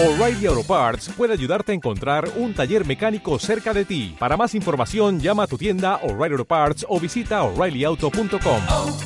O'Reilly 0.00 0.46
Auto 0.46 0.62
Parts 0.62 1.08
puede 1.08 1.32
ayudarte 1.32 1.72
a 1.72 1.74
encontrar 1.74 2.30
un 2.36 2.54
taller 2.54 2.86
mecánico 2.86 3.36
cerca 3.40 3.74
de 3.74 3.84
ti. 3.84 4.14
Para 4.16 4.36
más 4.36 4.54
información, 4.54 5.18
llama 5.18 5.42
a 5.42 5.46
tu 5.48 5.58
tienda 5.58 5.96
O'Reilly 6.04 6.34
Auto 6.34 6.44
Parts 6.44 6.86
o 6.88 7.00
visita 7.00 7.42
oreillyauto.com. 7.42 8.62
oh, 8.68 8.96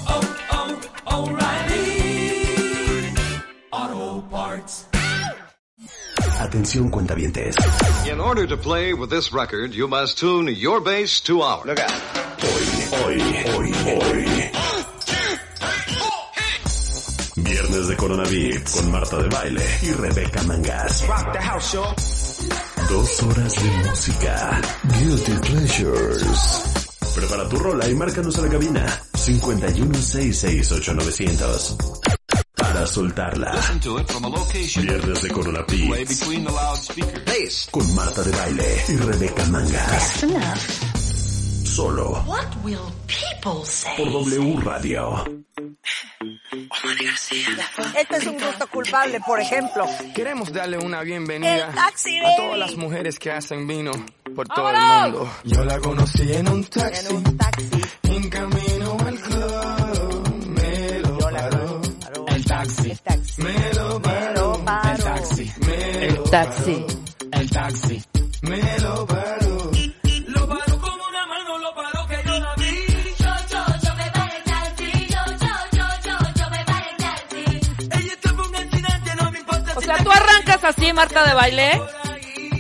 oh, 3.73 4.25
Parts. 4.31 4.87
Atención 6.39 6.91
cuentavientes. 6.91 7.57
In 8.07 8.21
order 8.21 8.47
to 8.47 8.59
play 8.59 8.93
with 8.93 9.09
this 9.09 9.33
record, 9.33 9.73
you 9.73 9.89
must 9.89 10.19
tune 10.19 10.55
your 10.55 10.83
bass 10.83 11.23
to 11.23 11.41
ours. 11.41 11.65
Look 11.65 11.81
out. 11.81 11.91
Hoy, 12.43 12.65
hoy, 12.93 13.19
hoy, 13.47 13.73
hoy. 13.73 14.72
Viernes 17.53 17.89
de 17.89 17.97
Coronavirus 17.99 18.71
con 18.71 18.91
Marta 18.91 19.19
de 19.19 19.29
Baile 19.29 19.63
y 19.83 19.91
Rebeca 19.93 20.43
Mangas. 20.45 21.05
Dos 22.89 23.23
horas 23.25 23.55
de 23.63 23.71
música. 23.91 24.59
Guilty 24.99 25.33
Pleasures. 25.33 26.63
Prepara 27.15 27.47
tu 27.51 27.59
rola 27.59 27.87
y 27.91 27.95
márcanos 27.95 28.39
a 28.39 28.43
la 28.43 28.49
cabina. 28.49 28.87
5166890. 29.13 31.77
Para 32.57 32.87
soltarla. 32.87 33.53
To 33.83 33.99
it 33.99 34.11
from 34.11 34.25
a 34.25 34.29
location 34.31 34.87
Viernes 34.87 35.21
de 35.21 35.29
loudspeaker. 35.29 37.23
Bass. 37.27 37.69
Con 37.71 37.95
Marta 37.95 38.23
de 38.23 38.31
Baile 38.31 38.83
y 38.89 38.97
Rebeca 38.97 39.45
Mangas. 39.51 40.25
Solo 41.65 42.25
What 42.27 42.47
will 42.65 42.81
people 43.07 43.63
say? 43.67 43.95
por 43.99 44.11
W 44.11 44.57
Radio. 44.65 45.23
Este 47.97 48.17
es 48.17 48.27
un 48.27 48.39
gusto 48.39 48.67
culpable, 48.69 49.21
por 49.27 49.41
ejemplo. 49.41 49.87
Queremos 50.15 50.53
darle 50.53 50.79
una 50.79 51.03
bienvenida 51.03 51.73
a 51.75 52.37
todas 52.37 52.59
las 52.59 52.77
mujeres 52.77 53.19
que 53.19 53.31
hacen 53.31 53.67
vino 53.67 53.91
por 54.35 54.47
todo 54.49 54.71
el 54.71 54.77
mundo. 54.81 55.33
Yo 55.45 55.65
la 55.65 55.79
conocí 55.81 56.33
en 56.33 56.49
un 56.49 56.65
taxi, 56.65 57.07
En 57.07 57.17
un 57.17 57.37
taxi. 57.37 57.71
en 58.05 58.31
camino 58.31 58.97
al 59.07 59.19
club, 59.21 60.47
me 60.47 60.99
lo 61.01 61.19
paró. 61.19 61.81
El 62.29 62.45
taxi, 62.45 62.91
El 62.91 63.01
taxi. 63.01 63.43
me 63.43 63.73
lo 63.75 63.99
Me 63.99 64.01
paró. 64.01 64.55
El 64.95 65.03
taxi, 65.03 65.53
me 65.67 66.07
El 66.07 66.15
lo 66.15 66.23
taxi. 66.25 66.75
paró. 66.87 67.41
El 67.41 67.51
taxi, 67.51 68.03
me 68.43 68.79
lo 68.81 69.07
paró. 69.07 69.62
Arrancas 80.63 80.79
así, 80.79 80.93
Marta 80.93 81.25
de 81.27 81.35
baile. 81.35 81.83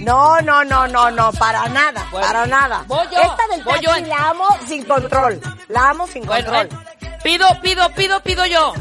No, 0.00 0.40
no, 0.40 0.64
no, 0.64 0.88
no, 0.88 1.10
no, 1.12 1.32
para 1.32 1.68
nada, 1.68 2.06
Bueno, 2.10 2.26
para 2.26 2.46
nada. 2.46 2.82
voy 2.88 3.06
yo, 3.12 3.20
Esta 3.20 3.46
del 3.52 3.62
voy 3.62 3.74
taxi 3.74 3.86
yo 3.86 3.94
en- 3.96 4.08
la 4.08 4.30
amo 4.30 4.48
sin 4.66 4.84
control. 4.84 5.40
La 5.68 5.90
amo 5.90 6.06
sin 6.08 6.24
Bueno, 6.26 6.50
control. 6.50 6.80
eh, 7.02 7.18
pido, 7.22 7.46
pido, 7.62 7.88
pido, 7.90 8.20
pido 8.20 8.44
yo. 8.46 8.72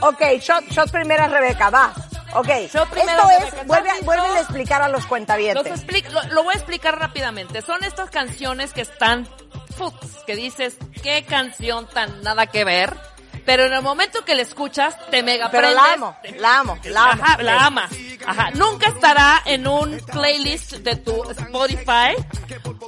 Ok, 0.00 0.22
shot, 0.40 0.64
shot 0.70 0.90
primera 0.90 1.26
Rebeca, 1.26 1.70
va. 1.70 1.92
Ok, 2.32 2.46
Shot 2.72 2.88
primero, 2.90 3.10
esto 3.10 3.28
Rebeca, 3.28 3.38
es, 3.38 3.52
¿estás 3.54 3.66
vuelve, 3.66 3.90
vuelve 4.04 4.26
a 4.36 4.40
explicar 4.40 4.82
a 4.82 4.88
los 4.88 5.00
Los 5.00 5.06
cuentavientes. 5.08 5.84
expli- 5.84 6.08
lo, 6.10 6.22
lo 6.32 6.44
voy 6.44 6.54
a 6.54 6.56
explicar 6.58 6.96
rápidamente. 6.96 7.60
Son 7.62 7.82
estas 7.82 8.08
canciones 8.10 8.72
que 8.72 8.82
están, 8.82 9.28
futs, 9.76 10.22
que 10.28 10.36
dices, 10.36 10.76
qué 11.02 11.24
canción 11.24 11.88
tan 11.88 12.22
nada 12.22 12.46
que 12.46 12.64
ver. 12.64 12.96
Pero 13.44 13.64
en 13.66 13.72
el 13.72 13.82
momento 13.82 14.24
que 14.24 14.34
la 14.34 14.42
escuchas, 14.42 14.96
te 15.10 15.22
mega 15.22 15.50
Pero 15.50 15.70
la 15.70 15.92
amo, 15.94 16.16
te- 16.22 16.32
la 16.38 16.58
amo, 16.60 16.78
la 16.84 17.10
amo. 17.12 17.22
Ajá, 17.22 17.42
la 17.42 17.66
amas. 17.66 17.90
Ajá. 18.26 18.50
Nunca 18.52 18.88
estará 18.88 19.42
en 19.46 19.66
un 19.66 19.98
playlist 20.12 20.72
de 20.74 20.96
tu 20.96 21.22
Spotify 21.30 22.14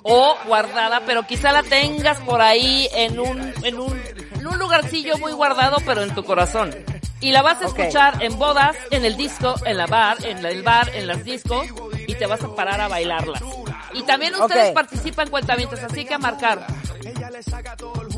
o 0.02 0.36
guardada, 0.46 1.02
pero 1.06 1.26
quizá 1.26 1.52
la 1.52 1.62
tengas 1.62 2.18
por 2.20 2.40
ahí 2.40 2.88
en 2.92 3.18
un, 3.18 3.52
en 3.64 3.78
un, 3.78 4.02
en 4.34 4.46
un 4.46 4.58
lugarcillo 4.58 5.18
muy 5.18 5.32
guardado, 5.32 5.78
pero 5.86 6.02
en 6.02 6.14
tu 6.14 6.24
corazón. 6.24 6.74
Y 7.20 7.30
la 7.30 7.42
vas 7.42 7.62
a 7.62 7.66
escuchar 7.66 8.22
en 8.22 8.36
bodas, 8.36 8.76
en 8.90 9.04
el 9.04 9.16
disco, 9.16 9.54
en 9.64 9.76
la 9.76 9.86
bar, 9.86 10.24
en 10.26 10.44
el 10.44 10.62
bar, 10.62 10.90
en 10.94 11.06
las 11.06 11.22
discos, 11.24 11.66
y 12.08 12.14
te 12.16 12.26
vas 12.26 12.42
a 12.42 12.52
parar 12.54 12.80
a 12.80 12.88
bailarla. 12.88 13.40
Y 13.94 14.02
también 14.04 14.34
ustedes 14.34 14.68
Ok. 14.70 14.74
participan 14.74 15.28
cuentamientos, 15.28 15.80
así 15.82 16.04
que 16.04 16.14
a 16.14 16.18
marcar. 16.18 16.66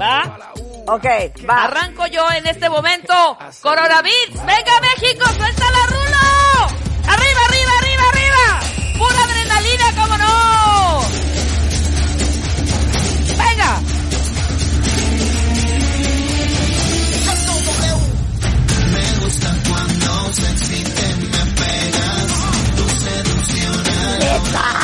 ¿Va? 0.00 0.38
Ok, 0.86 1.04
va. 1.48 1.64
Arranco 1.64 2.06
yo 2.06 2.30
en 2.32 2.46
este 2.46 2.68
momento. 2.68 3.14
Coronavirus, 3.62 4.34
venga 4.44 4.80
México, 4.80 5.26
suelta 5.36 5.70
la 5.70 5.86
rulo. 5.86 6.74
Arriba, 7.08 7.40
arriba, 7.48 7.72
arriba, 7.78 8.02
arriba. 8.12 8.60
Pura 8.98 9.24
adrenalina, 9.24 9.84
cómo 9.96 10.18
no. 10.18 11.00
Venga. 13.44 13.80
Arriba, 24.56 24.83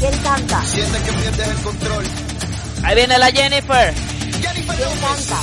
¿quién 0.00 0.16
canta? 0.22 0.64
sientes 0.64 1.02
que 1.02 1.12
pierdes 1.12 1.48
el 1.48 1.62
control. 1.62 2.04
Ahí 2.82 2.94
viene 2.96 3.18
la 3.18 3.30
Jennifer. 3.30 3.94
¿Quién 3.94 5.00
canta? 5.00 5.40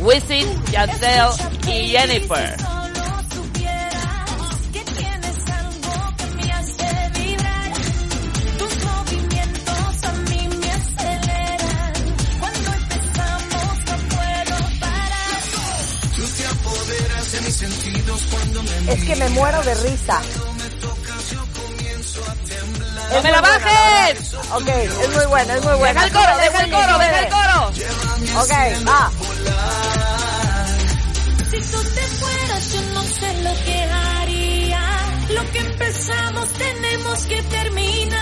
Wisin, 0.00 0.64
Yandel 0.70 1.28
y 1.66 1.88
Jennifer. 1.88 2.56
Es 18.88 19.04
que 19.04 19.16
me 19.16 19.28
muero 19.30 19.62
de 19.62 19.74
risa. 19.74 20.20
¡No 23.12 23.18
Es 23.18 23.24
me 23.24 23.30
la 23.30 23.40
buena, 23.42 23.58
bajes! 23.58 24.34
Ok, 24.52 24.68
es 24.68 25.08
muy 25.14 25.26
bueno, 25.26 25.52
es 25.52 25.64
muy 25.64 25.74
bueno. 25.74 26.00
Deja 26.00 26.04
el 26.06 26.12
coro, 26.12 26.38
deja 26.38 26.64
el 26.64 26.70
coro, 26.70 26.98
deja 26.98 27.20
el 27.20 27.28
coro. 27.28 27.68
Ok, 28.40 28.52
va. 28.88 29.10
Si 31.50 31.60
tú 31.70 31.82
te 31.94 32.00
fueras, 32.00 32.72
yo 32.72 32.80
no 32.94 33.02
sé 33.02 33.42
lo 33.42 33.64
que 33.64 33.82
haría. 33.82 34.80
Lo 35.28 35.50
que 35.52 35.58
empezamos 35.58 36.48
tenemos 36.54 37.26
que 37.26 37.42
terminar. 37.42 38.21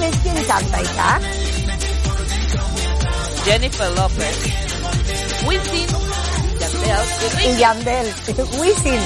¿Otra 0.00 0.10
vez 0.10 0.20
quién 0.22 0.44
canta, 0.44 0.82
hija? 0.82 1.20
Jennifer 3.44 3.90
López. 3.90 4.38
Wisin, 5.44 5.86
Yandel 6.58 7.44
y. 7.44 7.58
Yandel. 7.58 8.14
Wisin. 8.58 9.00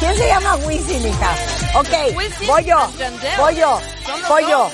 ¿Quién 0.00 0.16
se 0.16 0.28
llama 0.28 0.56
Wisin, 0.56 1.06
hija? 1.08 1.34
Ok, 1.76 2.16
Wisin, 2.16 2.46
voy 2.46 2.64
yo, 2.64 2.90
voy 3.38 3.56
yo, 3.56 3.80
voy 4.28 4.46
yo. 4.50 4.70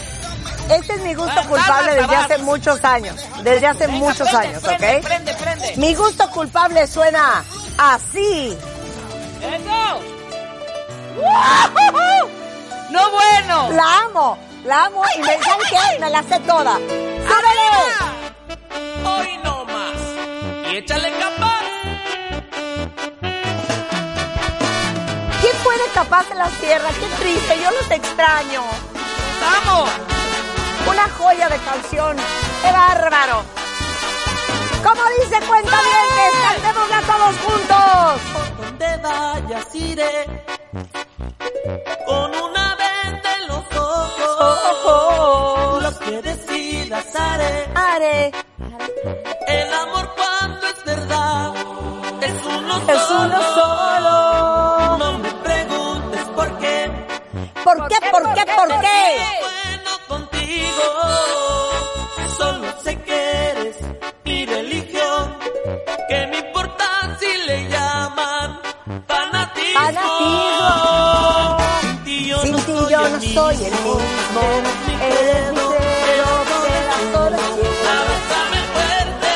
Este 0.70 0.94
es 0.94 1.00
mi 1.02 1.14
gusto 1.14 1.40
culpable 1.48 1.94
desde 1.94 2.16
hace 2.16 2.38
muchos 2.38 2.84
años. 2.84 3.14
Desde 3.44 3.66
hace 3.68 3.86
Venga, 3.86 3.98
muchos 3.98 4.28
prende, 4.28 4.48
años, 4.48 4.62
prende, 4.62 4.96
¿ok? 4.96 5.04
Prende, 5.04 5.34
prende. 5.34 5.76
Mi 5.76 5.94
gusto 5.94 6.28
culpable 6.30 6.86
suena 6.88 7.44
así. 7.78 8.58
¡Eso! 9.40 10.00
¡No 12.90 13.10
bueno! 13.12 13.70
La 13.72 13.98
amo, 14.00 14.38
la 14.64 14.84
amo 14.84 15.02
y 15.16 15.20
me, 15.20 15.42
¿saben 15.42 15.66
qué? 15.70 16.00
Me 16.00 16.10
la 16.10 16.22
sé 16.22 16.38
toda. 16.40 16.74
¡Súbele! 16.76 17.70
Hoy 19.04 19.38
no 19.42 19.64
más. 19.64 20.70
Y 20.70 20.76
Échale 20.76 21.12
capaz. 21.12 21.60
¿Quién 25.40 25.54
fue 25.62 25.78
de 25.78 25.84
Capaz 25.94 26.28
de 26.28 26.34
la 26.34 26.48
Sierra? 26.50 26.90
Qué 26.90 27.06
triste, 27.22 27.58
yo 27.62 27.70
los 27.70 27.90
extraño. 27.90 28.62
¡Vamos! 29.40 29.90
Una 30.86 31.08
joya 31.10 31.48
de 31.48 31.58
canción. 31.58 32.16
¡Qué 32.62 32.72
bárbaro! 32.72 33.42
Como 34.82 35.02
dice 35.20 35.40
Cuenta 35.46 35.78
bien, 35.82 36.32
cantémosla 36.42 37.00
todos 37.02 37.36
juntos. 37.38 38.20
Por 38.32 38.66
donde 38.66 38.96
vayas 38.98 39.74
iré. 39.74 40.26
Con 42.06 42.39
ojos. 44.70 45.82
Lo 45.82 45.98
que 45.98 46.22
decidas 46.22 47.06
haré. 47.16 47.68
Haré. 47.74 48.32
El 49.46 49.74
amor 49.74 50.14
cuando 50.16 50.66
es 50.66 50.84
verdad. 50.84 51.54
Es 52.20 52.34
uno 52.44 52.76
Es 52.88 53.00
solo. 53.02 53.24
uno 53.24 53.42
solo. 53.54 54.98
No 54.98 55.18
me 55.18 55.30
preguntes 55.48 56.20
por 56.36 56.58
qué. 56.58 56.90
¿Por 57.64 57.88
qué, 57.88 57.96
por 58.10 58.34
qué, 58.34 58.44
por 58.56 58.68
qué? 58.80 59.18
bueno 59.40 59.90
contigo. 60.08 60.82
Soy 73.34 73.54
el 73.54 73.60
el 73.64 73.72
mismo. 73.72 74.42
Eres 75.02 75.52
mi 75.52 75.66
mi 75.68 75.76
credo, 76.02 76.32
pedazo 76.66 77.20
de 77.24 77.30
eres 77.30 77.38
cielo. 77.38 77.90
Abrázame 77.98 78.60
fuerte. 78.74 79.34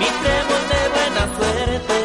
Mi 0.00 0.08
trébol 0.22 0.62
de 0.72 0.82
buena 0.94 1.24
suerte. 1.38 1.98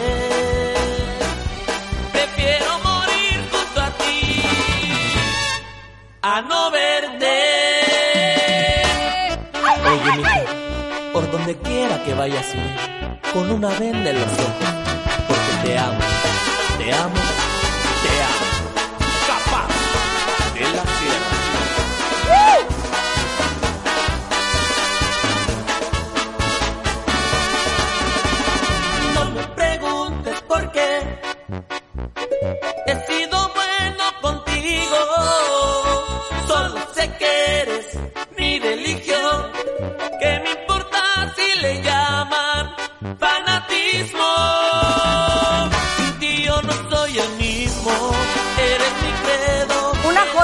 Prefiero 2.13 2.69
morir 2.89 3.37
junto 3.51 3.77
a 3.81 3.89
ti 4.01 4.21
a 6.21 6.41
no 6.41 6.71
verte. 6.71 7.37
Oye, 9.91 10.11
mija, 10.17 10.41
por 11.13 11.31
donde 11.31 11.53
quiera 11.57 12.03
que 12.03 12.13
vayas 12.13 12.47
con 13.33 13.51
una 13.51 13.69
venda 13.69 14.09
en 14.09 14.19
los 14.19 14.33
ojos, 14.33 14.69
porque 15.27 15.53
te 15.67 15.77
amo, 15.77 15.99
te 16.77 16.93
amo. 16.93 17.15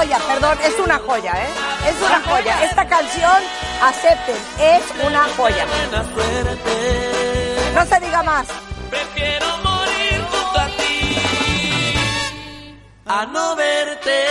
Joya, 0.08 0.18
perdón, 0.26 0.58
es 0.64 0.78
una 0.80 0.98
joya, 0.98 1.32
¿eh? 1.32 1.48
Es 1.88 1.96
una 2.00 2.20
joya. 2.22 2.64
Esta 2.64 2.86
canción, 2.86 3.42
acepten, 3.82 4.36
es 4.58 4.82
una 5.04 5.28
joya. 5.36 5.66
No 7.74 7.84
se 7.84 8.00
diga 8.00 8.22
más. 8.22 8.46
Prefiero 8.90 9.46
morir 9.58 10.26
junto 10.30 10.60
a 10.60 10.66
ti 10.76 11.94
a 13.06 13.26
no 13.26 13.56
verte. 13.56 14.24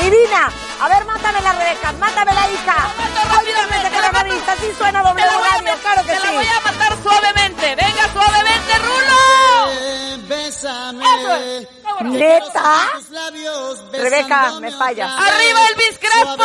Divina, 0.00 0.50
a 0.82 0.88
ver, 0.88 1.04
mátame 1.06 1.40
la 1.40 1.52
Rebeca, 1.52 1.92
mátame 1.92 2.32
la 2.32 2.50
hija. 2.50 2.92
Rápidamente 3.32 3.90
con 3.90 4.02
la 4.02 4.52
así 4.52 4.72
suena 4.76 5.02
doble 5.02 5.22
Te 5.22 5.28
radio, 5.28 5.74
claro 5.82 6.02
que 6.02 6.12
Te 6.12 6.20
la 6.20 6.32
voy 6.32 6.44
sí. 6.44 6.50
a 6.50 6.60
matar 6.60 6.96
suavemente. 7.02 7.74
Venga, 7.74 8.12
suavemente, 8.12 8.78
Rulo. 8.78 9.13
Bésame. 10.54 11.04
Es. 11.58 11.68
¿Neta? 12.04 13.00
Labios, 13.10 13.90
Rebeca, 13.90 14.52
me 14.60 14.70
vez, 14.70 14.80
Arriba 14.80 15.60
Elvis 15.70 15.98
Crespo. 15.98 16.44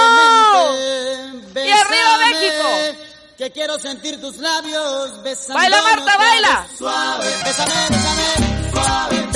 Y 1.56 1.72
arriba 1.72 2.18
México. 2.26 2.98
Que 3.38 3.52
quiero 3.52 3.80
sentir 3.80 4.20
tus 4.20 4.38
labios 4.38 5.24
besando. 5.24 5.60
Baila, 5.60 5.82
Marta, 5.82 6.18
baila. 6.18 6.68
Suave, 6.78 7.26
bésame, 7.46 7.74
bésame, 7.90 8.72
suave, 8.72 9.29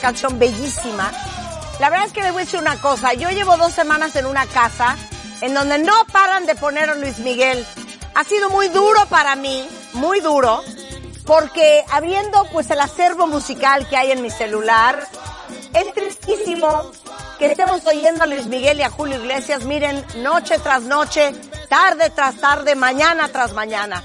canción 0.00 0.38
bellísima. 0.38 1.12
La 1.78 1.88
verdad 1.88 2.06
es 2.06 2.12
que 2.12 2.20
a 2.20 2.32
decir 2.32 2.60
una 2.60 2.76
cosa, 2.76 3.14
yo 3.14 3.30
llevo 3.30 3.56
dos 3.56 3.72
semanas 3.72 4.16
en 4.16 4.26
una 4.26 4.46
casa 4.46 4.96
en 5.40 5.54
donde 5.54 5.78
no 5.78 5.94
paran 6.12 6.46
de 6.46 6.54
poner 6.54 6.90
a 6.90 6.94
Luis 6.94 7.18
Miguel. 7.18 7.64
Ha 8.14 8.24
sido 8.24 8.50
muy 8.50 8.68
duro 8.68 9.06
para 9.06 9.36
mí, 9.36 9.66
muy 9.94 10.20
duro, 10.20 10.62
porque 11.24 11.84
abriendo 11.90 12.44
pues 12.52 12.70
el 12.70 12.80
acervo 12.80 13.26
musical 13.26 13.88
que 13.88 13.96
hay 13.96 14.10
en 14.10 14.20
mi 14.20 14.30
celular, 14.30 15.06
es 15.72 15.94
tristísimo 15.94 16.90
que 17.38 17.46
estemos 17.46 17.86
oyendo 17.86 18.24
a 18.24 18.26
Luis 18.26 18.46
Miguel 18.46 18.80
y 18.80 18.82
a 18.82 18.90
Julio 18.90 19.16
Iglesias, 19.16 19.64
miren, 19.64 20.04
noche 20.16 20.58
tras 20.58 20.82
noche, 20.82 21.32
tarde 21.68 22.10
tras 22.10 22.36
tarde, 22.36 22.74
mañana 22.74 23.28
tras 23.28 23.52
mañana. 23.54 24.02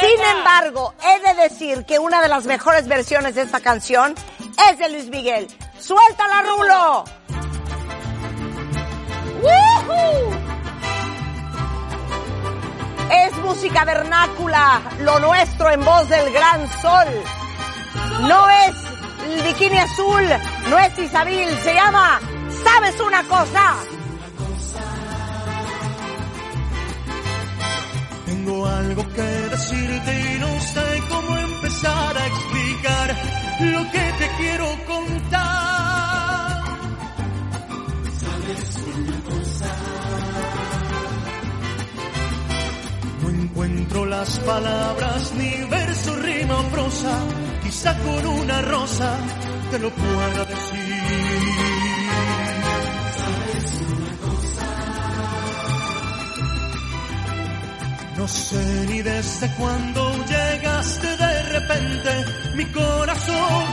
Sin 0.00 0.36
embargo, 0.36 0.94
he 1.02 1.34
de 1.34 1.42
decir 1.42 1.84
que 1.86 1.98
una 1.98 2.20
de 2.22 2.28
las 2.28 2.44
mejores 2.44 2.86
versiones 2.86 3.34
de 3.34 3.42
esta 3.42 3.60
canción 3.60 4.14
es 4.70 4.78
de 4.78 4.88
Luis 4.90 5.08
Miguel. 5.08 5.46
¡Suéltala, 5.80 6.42
Rulo! 6.42 7.04
¡Woohoo! 9.42 10.48
Es 13.10 13.36
música 13.38 13.84
vernácula, 13.84 14.82
lo 15.00 15.18
nuestro 15.20 15.70
en 15.70 15.84
voz 15.84 16.08
del 16.08 16.32
gran 16.32 16.68
sol. 16.82 17.08
No 18.28 18.48
es 18.50 18.74
el 19.32 19.42
bikini 19.42 19.78
azul, 19.78 20.24
no 20.68 20.78
es 20.78 20.98
Isabil, 20.98 21.48
se 21.58 21.74
llama 21.74 22.20
¿Sabes 22.64 23.00
una 23.00 23.22
cosa? 23.24 23.74
Tengo 28.26 28.66
algo 28.66 29.08
que 29.14 29.22
decirte 29.22 30.34
y 30.34 30.38
no 30.38 30.60
sé 30.60 31.02
cómo 31.08 31.38
empezar 31.38 32.18
a 32.18 32.26
explicar 32.26 33.47
lo 33.60 33.90
que 33.90 34.12
te 34.18 34.28
quiero 34.38 34.66
contar. 34.86 36.64
¿Sabes 38.18 38.78
una 38.96 39.20
cosa? 39.22 39.76
No 43.22 43.28
encuentro 43.30 44.06
las 44.06 44.38
palabras, 44.40 45.32
ni 45.36 45.64
verso, 45.68 46.16
rima 46.16 46.58
o 46.58 46.62
prosa. 46.64 47.18
Quizá 47.62 47.98
con 47.98 48.26
una 48.26 48.62
rosa 48.62 49.16
te 49.70 49.78
lo 49.78 49.90
pueda 49.90 50.44
decir. 50.44 50.67
No 58.18 58.26
sé 58.26 58.86
ni 58.88 59.00
desde 59.00 59.48
cuándo 59.54 60.12
llegaste 60.26 61.06
de 61.06 61.42
repente, 61.54 62.10
mi 62.56 62.64
corazón 62.72 63.64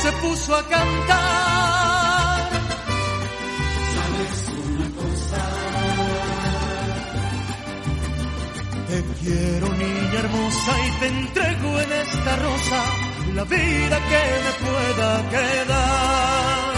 se 0.00 0.12
puso 0.22 0.56
a 0.56 0.66
cantar. 0.66 2.50
¿Sabes 3.94 4.38
una 4.64 4.88
cosa? 5.00 5.42
Te 8.88 9.04
quiero 9.20 9.68
niña 9.68 10.18
hermosa 10.24 10.72
y 10.86 11.00
te 11.00 11.06
entrego 11.06 11.80
en 11.80 11.92
esta 11.92 12.36
rosa 12.36 12.80
la 13.34 13.44
vida 13.44 13.96
que 14.10 14.22
me 14.46 14.52
pueda 14.66 15.30
quedar. 15.30 16.74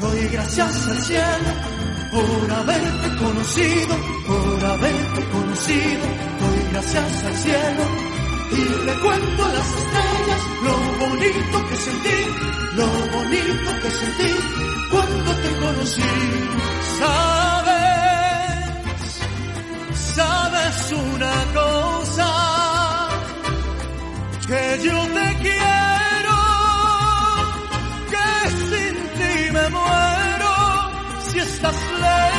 Doy 0.00 0.28
gracias 0.28 0.88
al 0.88 1.02
cielo 1.02 1.75
por 2.10 2.50
haberte 2.50 3.16
conocido, 3.16 3.96
por 4.26 4.64
haberte 4.64 5.20
conocido. 5.32 6.06
Doy 6.40 6.60
gracias 6.72 7.24
al 7.24 7.36
cielo 7.36 7.84
y 8.50 8.84
le 8.86 8.94
cuento 9.00 9.44
a 9.44 9.52
las 9.52 9.68
estrellas 9.80 10.42
lo 10.62 10.76
bonito 11.06 11.68
que 11.68 11.76
sentí, 11.76 12.18
lo 12.76 12.86
bonito 13.16 13.70
que 13.82 13.90
sentí 13.90 14.32
cuando 14.90 15.30
te 15.42 15.50
conocí. 15.60 16.12
Sabes, 16.98 18.64
sabes 20.14 20.92
una 20.92 21.36
cosa, 21.54 22.28
que 24.46 24.62
yo 24.84 24.98
te 25.08 25.26
quiero, 25.42 25.65
estás 31.56 31.74
lejos. 32.00 32.35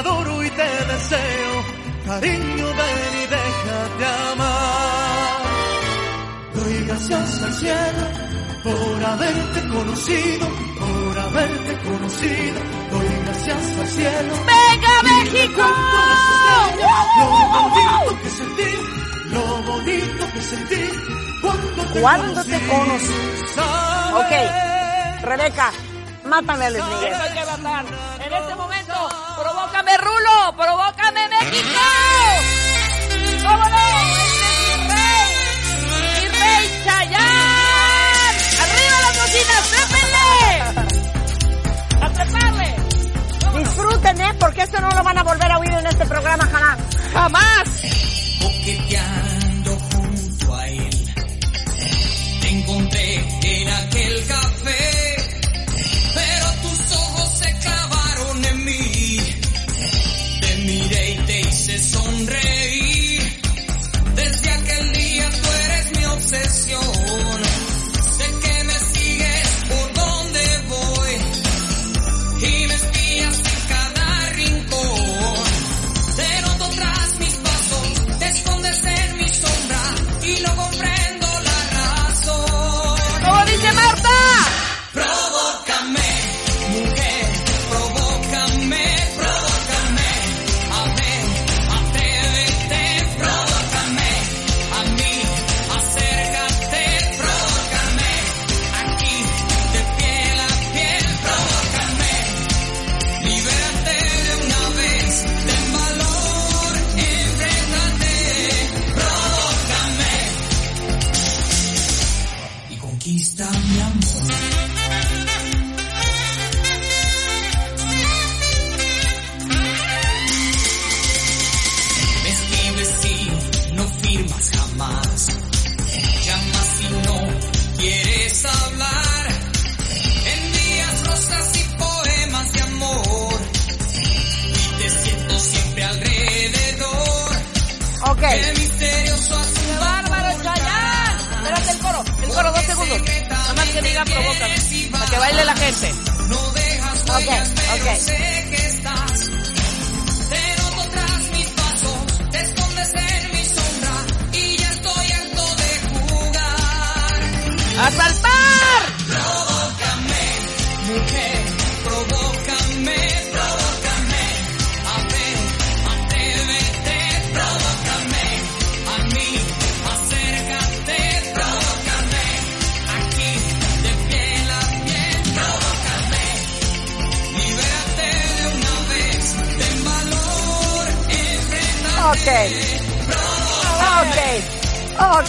Adoro 0.00 0.42
y 0.42 0.50
te 0.50 0.68
deseo. 0.92 1.52
Cariño, 2.06 2.66
ven 2.80 3.12
y 3.22 3.26
déjate 3.36 4.04
amar. 4.32 5.40
Doy 6.54 6.84
gracias 6.86 7.42
al 7.42 7.54
cielo 7.54 8.04
por 8.64 9.04
haberte 9.04 9.68
conocido, 9.68 10.46
por 10.80 11.18
haberte 11.18 11.72
conocido. 11.88 12.60
Doy 12.90 13.08
gracias 13.24 13.78
al 13.78 13.88
cielo. 13.88 14.34
¡Venga, 14.54 14.94
México! 15.02 15.62
Lo 17.18 17.26
bonito 17.54 18.22
que 18.22 18.30
sentí, 18.30 18.70
lo 19.30 19.42
bonito 19.70 20.32
que 20.32 20.40
sentí 20.40 20.82
cuando 21.40 21.84
te 21.92 22.00
Cuando 22.00 22.44
te 22.44 22.58
conocí. 22.68 23.14
Ok, 24.20 24.32
Rebeca, 25.22 25.70
mátame 26.24 26.66
a 26.66 26.70
Luis 26.70 26.84
Miguel. 26.84 27.12
Eso 27.12 27.22
hay 27.22 27.32
que 27.34 27.44
matar. 27.44 27.84
En 28.26 28.32
este 28.32 28.59
momento, 30.20 30.56
provócame 30.56 31.28
México. 31.28 31.80
¿Cómo 33.42 33.64
no? 33.68 33.78
Este 34.20 34.46
es 34.46 34.78
mi 34.78 34.88
rey, 34.88 35.30
mi 36.20 36.28
rey 36.28 36.82
Chayán. 36.84 38.34
Arriba 38.62 38.96
las 39.00 39.14
bocinas, 39.20 39.62
trépenle. 39.70 40.28
A 42.00 42.10
treparle. 42.10 42.76
Disfruten, 43.58 44.20
¿eh? 44.20 44.34
Porque 44.38 44.62
esto 44.62 44.80
no 44.80 44.90
lo 44.90 45.02
van 45.02 45.18
a 45.18 45.22
volver 45.22 45.52
a 45.52 45.58
oír 45.58 45.72
en 45.72 45.86
este 45.86 46.06
programa 46.06 46.44
jamás. 46.44 46.78
Jamás. 47.12 47.69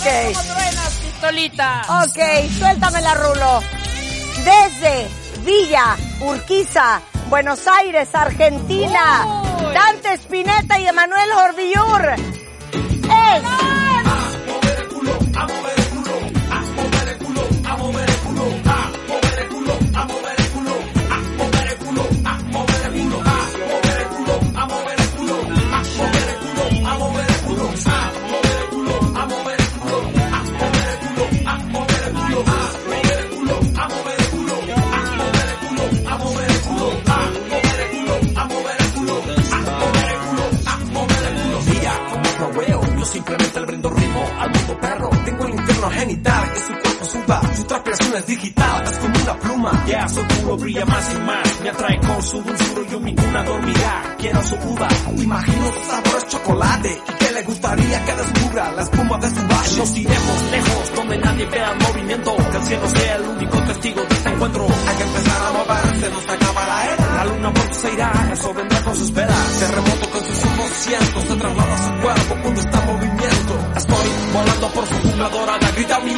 Ok. 0.02 0.08
Ok. 0.08 0.34
¿Cómo 0.34 0.54
truenas, 0.54 1.00
pistolita? 1.04 1.82
Ok, 2.04 2.50
suéltamela, 2.58 3.14
Rulo. 3.14 3.62
Desde 4.38 5.08
Villa 5.46 5.96
Urquiza, 6.22 7.02
Buenos 7.30 7.68
Aires, 7.68 8.10
Argentina. 8.14 9.28
Dante 9.74 10.14
Spinetta 10.14 10.80
y 10.80 10.88
Emanuel 10.88 11.30
Ordillur. 11.34 12.31
Su 48.12 48.18
es 48.18 48.28
digital, 48.28 48.84
es 48.84 48.98
como 48.98 49.16
una 49.16 49.40
pluma. 49.40 49.86
Ya 49.88 50.08
su 50.10 50.22
culo 50.26 50.58
brilla 50.58 50.86
más 50.86 51.14
y 51.14 51.18
más, 51.20 51.62
me 51.62 51.70
atrae 51.70 52.00
con 52.00 52.22
su 52.22 52.42
dulzura 52.42 52.82
y 52.92 53.00
mi 53.00 53.16
cuna 53.16 53.44
dormirá. 53.44 54.16
Quiero 54.18 54.44
su 54.44 54.56
uva, 54.56 54.88
imagino 55.18 55.74
su 55.74 55.90
sabor 55.90 56.18
es 56.18 56.28
chocolate, 56.28 57.02
y 57.08 57.14
que 57.24 57.32
le 57.32 57.44
gustaría 57.44 58.06
que 58.06 58.14
descubra 58.14 58.72
la 58.72 58.82
espuma 58.82 59.18
de 59.18 59.30
su 59.30 59.48
valle. 59.48 59.78
Nos 59.78 59.98
iremos 59.98 60.52
lejos, 60.52 60.96
donde 60.96 61.18
nadie 61.20 61.46
vea 61.46 61.72
el 61.72 61.80
movimiento, 61.80 62.36
que 62.52 62.58
el 62.58 62.64
cielo 62.64 62.90
sea 62.90 63.16
el 63.16 63.22
único 63.22 63.58
testigo 63.64 64.02
de 64.02 64.16
este 64.16 64.30
encuentro. 64.30 64.68
Hay 64.88 64.96
que 64.98 65.04
empezar 65.04 65.42
a 65.42 65.52
moverse, 65.52 66.10
nos 66.10 66.30
acaba 66.30 66.68
la 66.68 66.94
era. 66.94 67.16
La 67.16 67.26
luna 67.26 67.54
pronto 67.54 67.74
se 67.76 67.94
irá, 67.94 68.30
eso 68.34 68.54
vendrá 68.54 68.84
con 68.84 68.96
sus 68.96 69.14
velas. 69.14 69.60
Terremoto 69.60 70.10
con 70.10 70.24
sus 70.26 70.46
ojos 70.46 70.70
cientos, 70.82 71.24
se 71.24 71.36
traslada 71.36 71.78
su 71.78 72.02
cuerpo 72.02 72.36
cuando 72.42 72.62
está 72.62 72.80
en 72.80 72.86
movimiento. 72.88 73.54
Estoy 73.78 74.10
volando 74.34 74.68
por 74.68 74.88
su 74.88 74.96
jungla 74.96 75.30
dorada, 75.30 75.72
grita 75.72 76.00
mi 76.02 76.14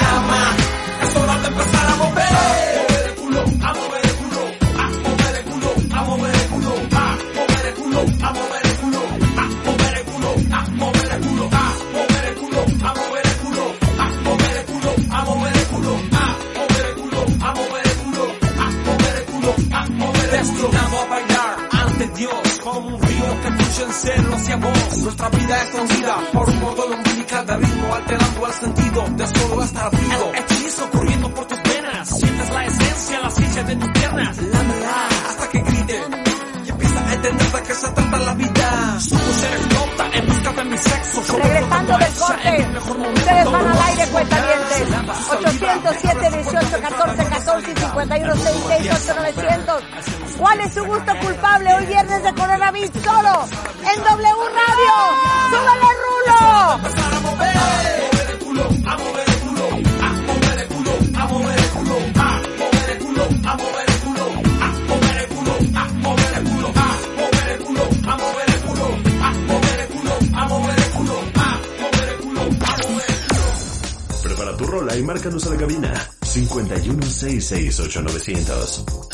márcanos 75.14 75.46
a 75.46 75.50
la 75.52 75.58
cabina. 75.58 75.94
516689900 76.22 79.08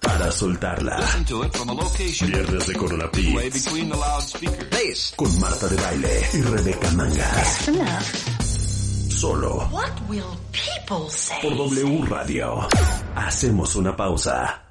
para 0.00 0.30
soltarla. 0.30 1.00
Viernes 2.24 2.68
de 2.68 2.74
Corona 2.74 3.10
Beats 3.12 3.68
con 5.16 5.40
Marta 5.40 5.66
de 5.66 5.74
Baile 5.76 6.22
y 6.34 6.42
Rebeca 6.42 6.88
Mangas. 6.92 7.68
Solo. 9.08 9.68
Por 11.42 11.56
W 11.56 12.04
Radio. 12.06 12.68
Hacemos 13.16 13.74
una 13.74 13.96
pausa. 13.96 14.62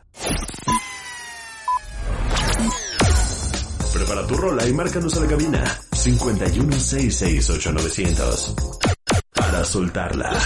Prepara 3.94 4.26
tu 4.26 4.38
rola 4.38 4.66
y 4.66 4.72
márcanos 4.74 5.14
a 5.18 5.20
la 5.20 5.28
cabina. 5.28 5.62
516689900 5.92 8.89
para 9.60 9.70
soltarla. 9.70 10.40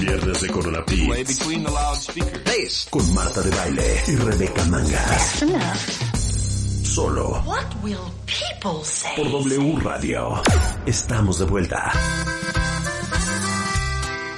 Viernes 0.00 0.40
de 0.40 0.48
Corona 0.48 0.82
Beats 0.86 2.88
con 2.88 3.14
Marta 3.14 3.42
de 3.42 3.50
Baile 3.50 4.02
y 4.06 4.16
Rebeca 4.16 4.64
Mangas. 4.64 5.44
Solo 6.82 7.44
por 9.16 9.30
W 9.30 9.80
Radio. 9.82 10.42
Estamos 10.86 11.40
de 11.40 11.44
vuelta. 11.44 11.92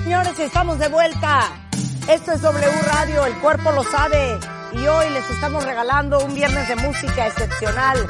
Señores, 0.02 0.38
estamos 0.40 0.78
de 0.80 0.88
vuelta. 0.88 1.68
Esto 2.08 2.32
es 2.32 2.42
W 2.42 2.82
Radio, 2.82 3.26
el 3.26 3.34
cuerpo 3.34 3.70
lo 3.70 3.84
sabe. 3.84 4.40
Y 4.72 4.86
hoy 4.86 5.08
les 5.10 5.30
estamos 5.30 5.64
regalando 5.64 6.18
un 6.18 6.34
viernes 6.34 6.66
de 6.66 6.74
música 6.76 7.28
excepcional. 7.28 8.08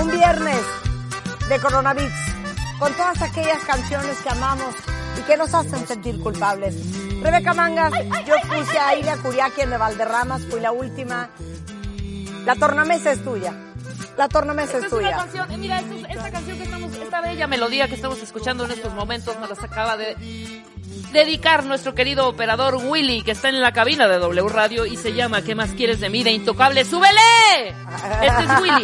Un 0.00 0.10
viernes 0.10 0.62
de 1.50 1.60
coronavirus. 1.60 2.12
Con 2.78 2.92
todas 2.94 3.20
aquellas 3.22 3.62
canciones 3.64 4.16
que 4.22 4.30
amamos 4.30 4.74
y 5.18 5.22
que 5.22 5.36
nos 5.36 5.54
hacen 5.54 5.86
sentir 5.86 6.20
culpables. 6.20 6.74
Rebeca 7.22 7.54
Mangas, 7.54 7.92
yo 8.26 8.34
puse 8.48 8.78
a 8.78 8.96
Ilia 8.96 9.16
Curiaquien 9.18 9.70
de 9.70 9.76
Valderramas, 9.78 10.42
fui 10.46 10.60
la 10.60 10.72
última. 10.72 11.30
La 12.44 12.54
tornamesa 12.56 13.12
es 13.12 13.22
tuya. 13.24 13.52
La 14.16 14.28
tornamesa 14.28 14.74
Esta 14.74 14.78
es 14.78 14.84
es 14.86 14.92
una 14.92 15.02
tuya. 15.02 15.16
canción, 15.16 15.50
eh, 15.50 15.56
mira, 15.56 15.80
esta, 15.80 15.94
esta 16.08 16.30
canción 16.30 16.56
que 16.58 16.64
estamos, 16.64 16.92
esta 16.94 17.20
bella 17.20 17.46
melodía 17.46 17.88
que 17.88 17.94
estamos 17.96 18.22
escuchando 18.22 18.64
en 18.64 18.70
estos 18.72 18.92
momentos, 18.94 19.38
nos 19.40 19.48
las 19.50 19.62
acaba 19.64 19.96
de 19.96 20.16
dedicar 21.12 21.64
nuestro 21.64 21.94
querido 21.94 22.28
operador 22.28 22.76
Willy, 22.76 23.22
que 23.22 23.30
está 23.32 23.48
en 23.48 23.60
la 23.60 23.72
cabina 23.72 24.06
de 24.08 24.18
W 24.18 24.48
Radio 24.48 24.84
y 24.86 24.96
se 24.96 25.14
llama 25.14 25.42
¿Qué 25.42 25.54
más 25.54 25.70
quieres 25.70 26.00
de 26.00 26.10
mí? 26.10 26.22
de 26.22 26.32
Intocable? 26.32 26.84
¡Súbele! 26.84 27.68
Este 28.22 28.44
es 28.44 28.60
Willy. 28.60 28.82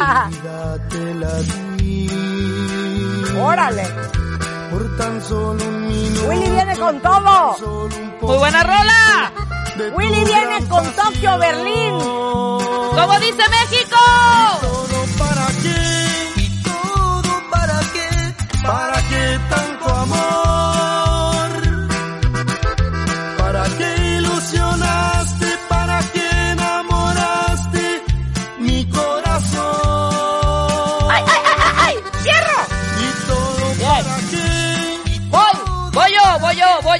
Órale. 3.39 3.83
Por 4.71 4.97
tan 4.97 5.21
solo 5.21 5.61
un 5.63 5.87
minuto. 5.87 6.27
Willy 6.29 6.49
viene 6.49 6.77
con 6.77 7.01
todo. 7.01 7.57
¡Muy 8.21 8.37
buena 8.37 8.63
rola! 8.63 9.31
Willy 9.95 10.23
viene 10.23 10.67
con 10.69 10.83
Tokio 10.93 11.37
Berlín. 11.37 11.99
¿Cómo 11.99 13.19
dice 13.19 13.43
México? 13.49 13.97
¿Todo 14.61 15.05
para 15.19 15.47
qué? 15.61 16.41
¿Y 16.41 16.63
todo 16.63 17.49
para 17.51 17.79
qué? 17.93 18.33
¿Para 18.65 18.90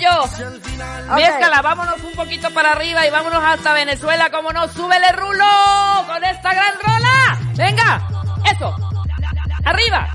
yo, 0.01 0.09
voy 0.09 0.29
yo. 0.29 0.35
Si 0.35 0.43
al 0.43 0.61
final 0.61 1.09
Ok. 1.11 1.15
Mézcala, 1.17 1.61
vámonos 1.61 2.01
un 2.03 2.11
poquito 2.13 2.49
para 2.51 2.71
arriba 2.71 3.05
y 3.05 3.09
vámonos 3.11 3.43
hasta 3.43 3.73
Venezuela, 3.73 4.29
como 4.29 4.51
no, 4.51 4.67
súbele 4.67 5.11
rulo 5.11 5.45
con 6.07 6.23
esta 6.23 6.53
gran 6.53 6.73
rola. 6.81 7.39
Venga, 7.55 8.07
eso. 8.51 8.75
Arriba, 9.65 10.07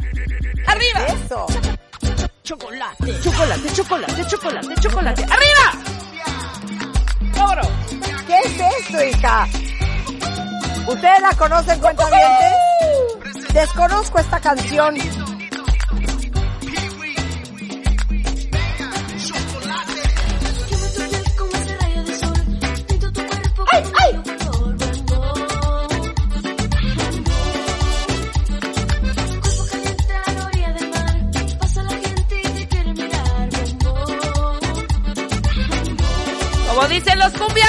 arriba. 0.67 1.01
Eso. 1.07 1.47
Chocolate, 2.43 3.21
chocolate, 3.23 3.73
chocolate, 3.73 4.27
chocolate, 4.27 4.75
chocolate. 4.81 5.25
¡Arriba! 5.25 5.97
¿Qué 8.27 8.39
es 8.45 8.61
esto, 8.81 9.05
hija? 9.05 9.47
¿Ustedes 10.89 11.21
la 11.21 11.31
conocen, 11.37 11.81
cuentavientes? 11.81 13.53
Desconozco 13.53 14.19
esta 14.19 14.41
canción. 14.41 14.97
Dicen 36.89 37.19
los 37.19 37.33
cumbia 37.33 37.67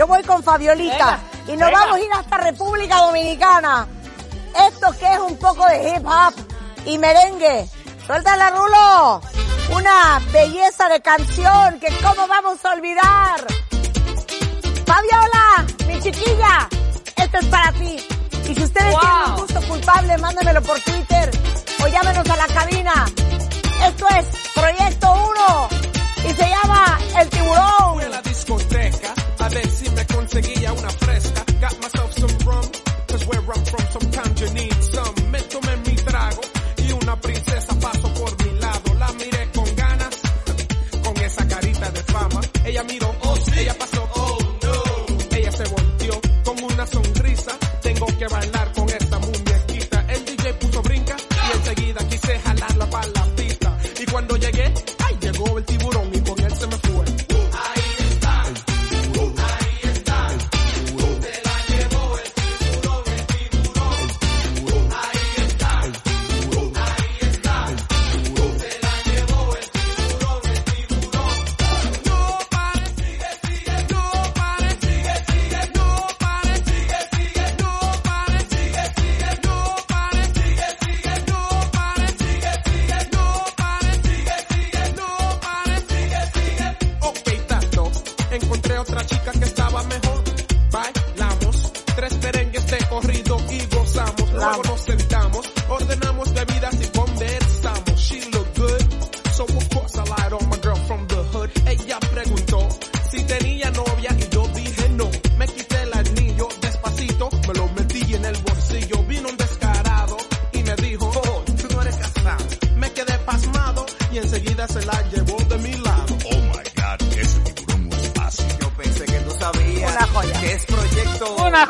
Yo 0.00 0.06
voy 0.06 0.22
con 0.22 0.42
Fabiolita. 0.42 0.96
Venga, 0.96 1.20
y 1.46 1.56
nos 1.58 1.68
venga. 1.68 1.80
vamos 1.80 1.96
a 1.96 2.00
ir 2.00 2.10
hasta 2.14 2.38
República 2.38 2.96
Dominicana. 3.02 3.86
Esto 4.66 4.92
que 4.98 5.12
es 5.12 5.18
un 5.18 5.36
poco 5.36 5.66
de 5.66 5.90
hip 5.90 6.06
hop 6.06 6.32
y 6.86 6.96
merengue. 6.96 7.68
Suéltala, 8.06 8.48
Rulo. 8.48 9.20
Una 9.76 10.18
belleza 10.32 10.88
de 10.88 11.02
canción 11.02 11.78
que 11.80 11.88
cómo 12.02 12.26
vamos 12.26 12.64
a 12.64 12.70
olvidar. 12.72 13.46
Fabiola, 14.86 15.66
mi 15.86 16.00
chiquilla, 16.00 16.66
esto 17.16 17.38
es 17.38 17.46
para 17.48 17.70
ti. 17.72 17.96
Y 18.48 18.54
si 18.54 18.64
ustedes 18.64 18.92
Wow. 18.92 19.00
tienen 19.00 19.30
un 19.32 19.36
gusto 19.36 19.60
culpable, 19.68 20.16
mándenmelo 20.16 20.62
por 20.62 20.80
Twitter 20.80 21.30
o 21.84 21.88
llámenos 21.88 22.26
a 22.26 22.36
la 22.36 22.46
cabina. 22.46 23.04
Esto 23.84 24.06
es 24.18 24.24
Proyecto 24.54 25.12
1 25.12 25.68
y 26.26 26.32
se 26.32 26.48
llama 26.48 26.98
El 27.18 27.28
Tiburón. 27.28 27.92
Fui 27.96 28.04
a 28.04 28.08
la 28.08 28.22
discoteca 28.22 29.19
a 29.50 29.54
ver 29.54 29.68
si 29.68 29.90
me 29.90 30.06
conseguía 30.06 30.72
una 30.72 30.90
fresca. 30.90 31.44
Got 31.60 31.80
myself 31.80 32.12
some 32.12 32.38
rum, 32.46 32.64
cause 33.08 33.26
where 33.26 33.40
I'm 33.40 33.64
from 33.64 33.86
sometimes 33.90 34.29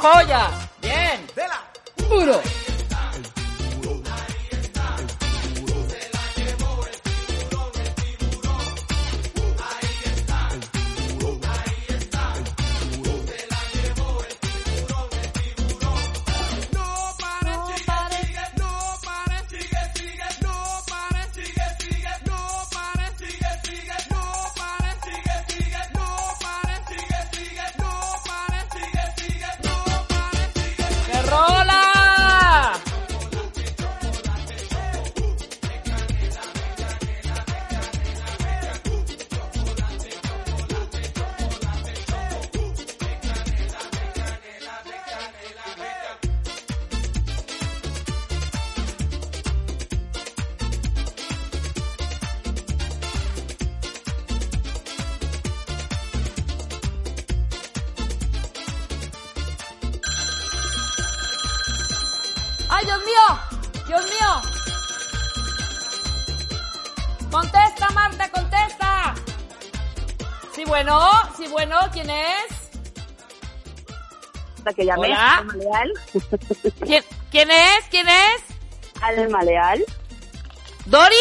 joya. 0.01 0.70
Que 74.81 74.87
llamé, 74.87 75.09
Hola. 75.09 75.37
Alma 75.39 75.55
Leal. 75.55 75.93
¿Quién, 76.87 77.05
quién 77.31 77.51
es? 77.51 77.85
¿Quién 77.91 78.09
es? 78.09 79.03
Alma 79.03 79.43
Leal. 79.43 79.85
¿Doris? 80.87 81.19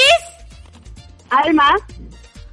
Alma. 1.29 1.75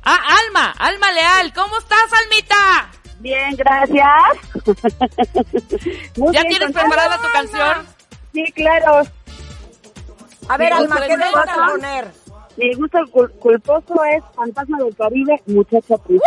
Ah, 0.03 0.19
Alma, 0.47 0.75
Alma 0.79 1.13
Leal. 1.13 1.53
¿Cómo 1.55 1.79
estás, 1.79 2.13
Almita? 2.13 2.91
Bien, 3.21 3.55
gracias. 3.57 4.11
Muy 6.17 6.35
¿Ya 6.35 6.43
bien, 6.43 6.49
tienes 6.57 6.73
preparada 6.73 7.19
tu 7.23 7.31
canción? 7.33 7.87
Sí, 8.33 8.45
claro. 8.53 9.03
A 10.49 10.57
ver, 10.57 10.73
Mi 10.75 10.79
Alma, 10.81 11.07
¿qué 11.07 11.17
nos 11.17 11.33
vas 11.33 11.49
a 11.49 11.67
poner? 11.67 12.09
Mi 12.57 12.75
gusto 12.75 12.99
cul- 13.13 13.31
culposo 13.39 14.03
es 14.05 14.25
Fantasma 14.35 14.79
del 14.79 14.97
Caribe, 14.97 15.41
muchacha 15.47 15.97
triste. 15.99 16.27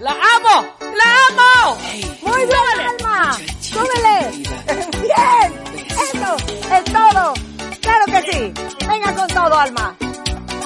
¡La 0.00 0.12
amo! 0.12 0.66
¡La 0.80 1.26
amo! 1.30 1.78
Muy 2.22 2.46
bien, 2.46 2.88
Alma. 3.00 3.36
Súbele. 3.78 4.30
Bien. 5.02 5.48
Eso 5.88 6.36
es 6.76 6.84
todo. 6.84 7.34
Claro 7.80 8.04
que 8.06 8.32
sí. 8.32 8.52
Venga 8.88 9.14
con 9.14 9.28
todo, 9.28 9.58
Alma. 9.58 9.94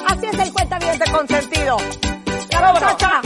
Así 0.07 0.25
es 0.25 0.39
el 0.39 0.53
cuenta 0.53 0.79
bien 0.79 0.99
consentido. 1.11 1.77
La 2.49 2.73
muchacha. 2.73 3.21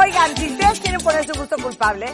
Oigan, 0.00 0.36
si 0.36 0.46
ustedes 0.50 0.80
quieren 0.80 1.00
poner 1.00 1.26
su 1.26 1.34
gusto 1.34 1.56
culpable, 1.56 2.06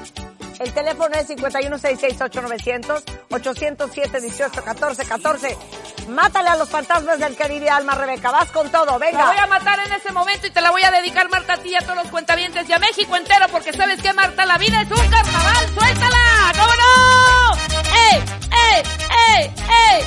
el 0.58 0.72
teléfono 0.72 1.14
es 1.14 1.28
51668900 1.28 3.02
807 3.30 4.62
14 4.64 5.04
14 5.04 5.58
Mátale 6.08 6.48
a 6.48 6.56
los 6.56 6.68
fantasmas 6.68 7.18
del 7.18 7.36
Caribe, 7.36 7.68
Alma 7.70 7.94
Rebeca. 7.94 8.30
Vas 8.30 8.50
con 8.50 8.70
todo, 8.70 8.86
La 8.86 8.98
venga. 8.98 9.26
voy 9.26 9.36
a 9.38 9.46
matar 9.46 9.78
en 9.86 9.92
ese 9.92 10.12
momento 10.12 10.46
y 10.46 10.50
te 10.50 10.60
la 10.60 10.70
voy 10.70 10.82
a 10.82 10.90
dedicar, 10.90 11.28
Marta, 11.30 11.54
a 11.54 11.56
ti 11.58 11.70
y 11.70 11.76
a 11.76 11.80
todos 11.80 11.96
los 11.96 12.08
cuentavientes 12.08 12.68
y 12.68 12.72
a 12.72 12.78
México 12.78 13.16
entero, 13.16 13.46
porque 13.50 13.72
sabes 13.72 14.00
que, 14.02 14.12
Marta, 14.12 14.46
la 14.46 14.56
vida 14.58 14.82
es 14.82 14.90
un 14.90 15.08
carnaval. 15.08 15.66
¡Suéltala! 15.74 16.52
¿Cómo 16.58 16.72
no? 16.74 17.56
¡Ey! 18.12 18.24
¡Ey! 18.52 18.82
¡Ey! 19.36 19.52
¡Ey! 19.68 20.04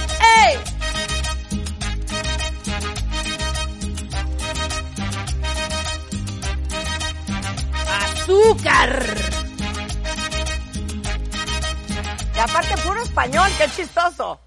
¡Ey! 0.47 0.78
¡Azúcar! 8.29 9.03
Y 12.35 12.39
aparte, 12.39 12.77
puro 12.83 13.01
español, 13.01 13.49
qué 13.57 13.67
chistoso. 13.75 14.39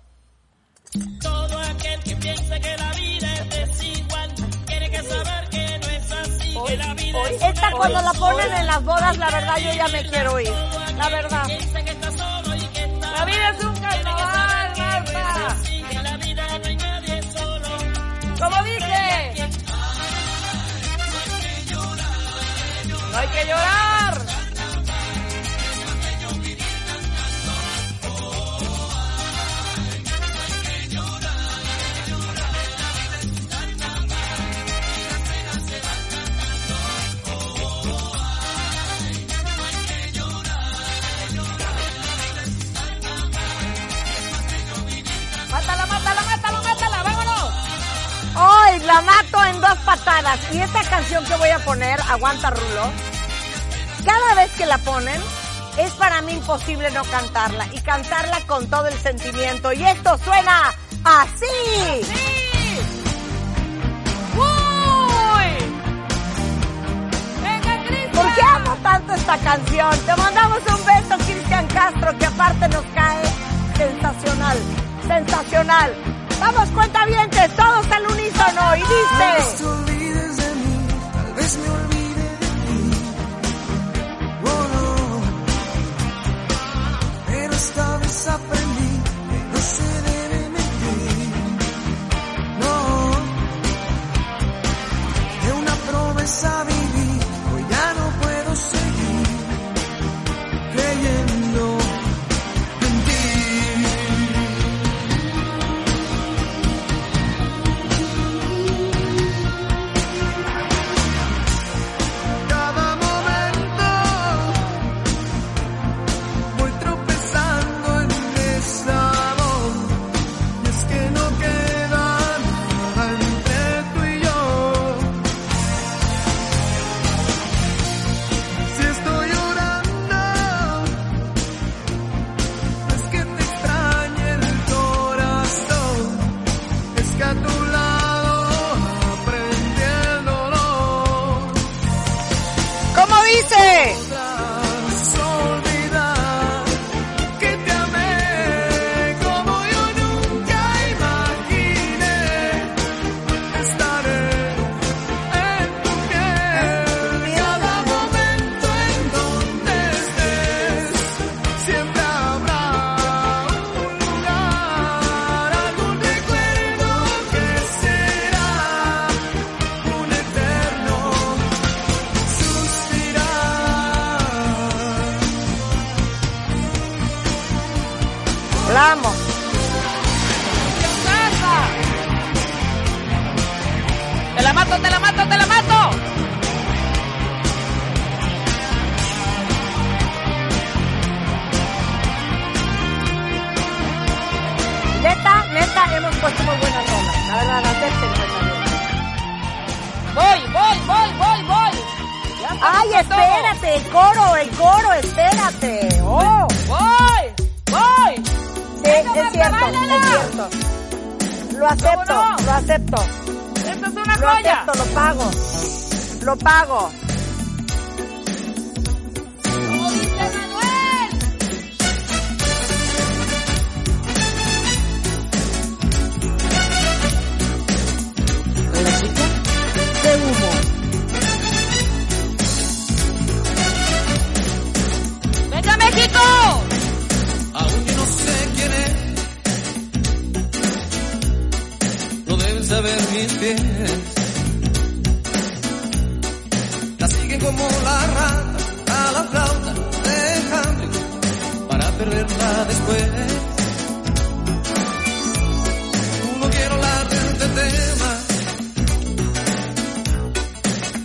Todo 1.21 1.59
aquel 1.59 2.01
que 2.05 2.17
piensa 2.17 2.61
que 2.61 2.77
la 2.77 2.93
vida 2.93 3.35
es 3.35 3.51
desigual, 3.51 4.35
tiene 4.67 4.89
que 4.89 5.03
saber 5.03 5.49
que 5.51 5.79
no 5.81 5.87
es 5.89 6.13
así, 6.13 6.57
que 6.69 6.77
la 6.77 6.95
vida 6.95 7.29
es 7.29 7.43
Esta 7.43 7.71
cuando 7.73 8.03
la 8.03 8.13
ponen 8.13 8.53
en 8.55 8.67
las 8.67 8.85
bodas, 8.85 9.19
la 9.19 9.31
verdad 9.31 9.57
yo 9.59 9.73
ya 9.73 9.89
me 9.89 10.09
quiero 10.09 10.41
ir. 10.41 10.53
La 10.97 11.09
verdad. 11.09 11.49
La 13.01 13.25
vida 13.25 13.51
es 13.51 13.65
un 13.65 13.77
carnaval, 13.81 14.73
Marta. 14.79 15.57
que 18.79 18.85
en 18.85 18.92
No 23.13 23.19
hay 23.19 23.29
que 23.29 23.45
llorar. 23.45 23.92
La 48.93 49.01
mato 49.01 49.45
en 49.47 49.61
dos 49.61 49.79
patadas. 49.87 50.39
Y 50.53 50.61
esta 50.61 50.83
canción 50.83 51.25
que 51.25 51.35
voy 51.37 51.49
a 51.49 51.59
poner, 51.61 51.99
Aguanta 52.11 52.51
Rulo, 52.51 52.91
cada 54.05 54.35
vez 54.35 54.51
que 54.53 54.67
la 54.67 54.77
ponen, 54.79 55.21
es 55.79 55.93
para 55.93 56.21
mí 56.23 56.33
imposible 56.33 56.91
no 56.91 57.03
cantarla. 57.05 57.67
Y 57.73 57.81
cantarla 57.81 58.41
con 58.47 58.69
todo 58.69 58.87
el 58.89 58.99
sentimiento. 58.99 59.73
Y 59.73 59.83
esto 59.83 60.19
suena 60.19 60.75
así. 61.05 62.03
¡Uy! 64.37 65.49
¡Venga, 67.43 67.85
Cristian! 67.87 68.13
¿Por 68.13 68.35
qué 68.35 68.43
amo 68.43 68.77
tanto 68.83 69.15
esta 69.15 69.39
canción? 69.39 69.99
Te 70.01 70.17
mandamos 70.17 70.59
un 70.59 70.85
beso, 70.85 71.25
Cristian 71.25 71.67
Castro, 71.69 72.19
que 72.19 72.27
aparte 72.27 72.69
nos 72.69 72.85
cae 72.95 73.25
sensacional. 73.79 74.59
Sensacional. 75.09 76.12
Vamos, 76.43 76.69
cuenta 76.71 77.07
todos 77.51 77.89
al 77.93 78.05
unísono. 78.05 78.77
Y 78.77 78.81
dice... 78.81 79.82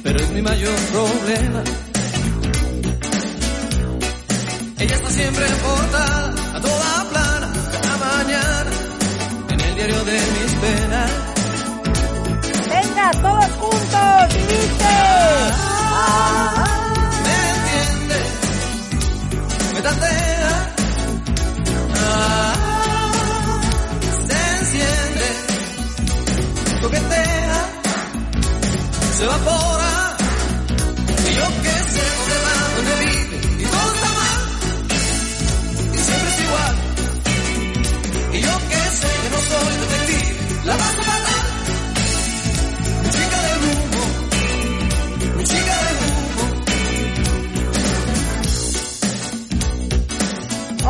pero 0.08 0.20
es 0.24 0.32
mi 0.32 0.41
mayor 0.41 0.76
problema. 0.93 1.62
Ella 4.80 4.96
está 4.96 5.10
siempre 5.10 5.46
portada, 5.65 6.34
a 6.56 6.62
toda 6.62 7.10
plana, 7.12 7.48
cada 7.82 7.98
mañana, 7.98 8.72
en 9.50 9.60
el 9.60 9.76
diario 9.76 10.06
de 10.06 10.17
mis 10.36 10.54
penas. 10.63 11.12
Venga, 12.70 13.12
todos 13.26 13.52
juntos, 13.60 14.34
dice. 14.48 14.96
Me 17.26 17.38
entiende, 17.56 18.20
me 19.74 19.82
tantea, 19.82 20.54
ah, 21.96 22.54
se 24.28 24.38
enciende, 24.60 25.28
coquetea, 26.82 27.60
se 29.17 29.24
evapora, 29.26 29.87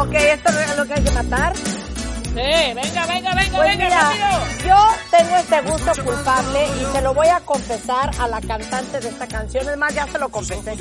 Ok, 0.08 0.14
esto 0.14 0.52
no 0.52 0.60
es 0.60 0.78
lo 0.78 0.86
que 0.86 0.94
hay 0.94 1.04
que 1.04 1.12
matar. 1.12 1.56
Sí, 1.56 2.34
venga, 2.36 3.06
venga, 3.08 3.34
venga, 3.34 3.58
Pues 3.58 3.78
venga, 3.78 3.86
mira, 3.86 4.02
rápido. 4.04 4.68
yo 4.68 4.88
tengo 5.18 5.36
este 5.38 5.62
gusto 5.62 6.04
culpable 6.04 6.68
y 6.82 6.86
se 6.94 7.02
lo 7.02 7.14
voy 7.14 7.28
a 7.28 7.40
confesar 7.40 8.12
a 8.20 8.28
la 8.28 8.40
cantante 8.42 9.00
de 9.00 9.10
esta 9.10 9.28
canción. 9.28 9.68
Es 9.68 9.78
más, 9.78 9.94
ya 9.94 10.06
se 10.08 10.20
lo 10.20 10.30
confesé. 10.30 10.76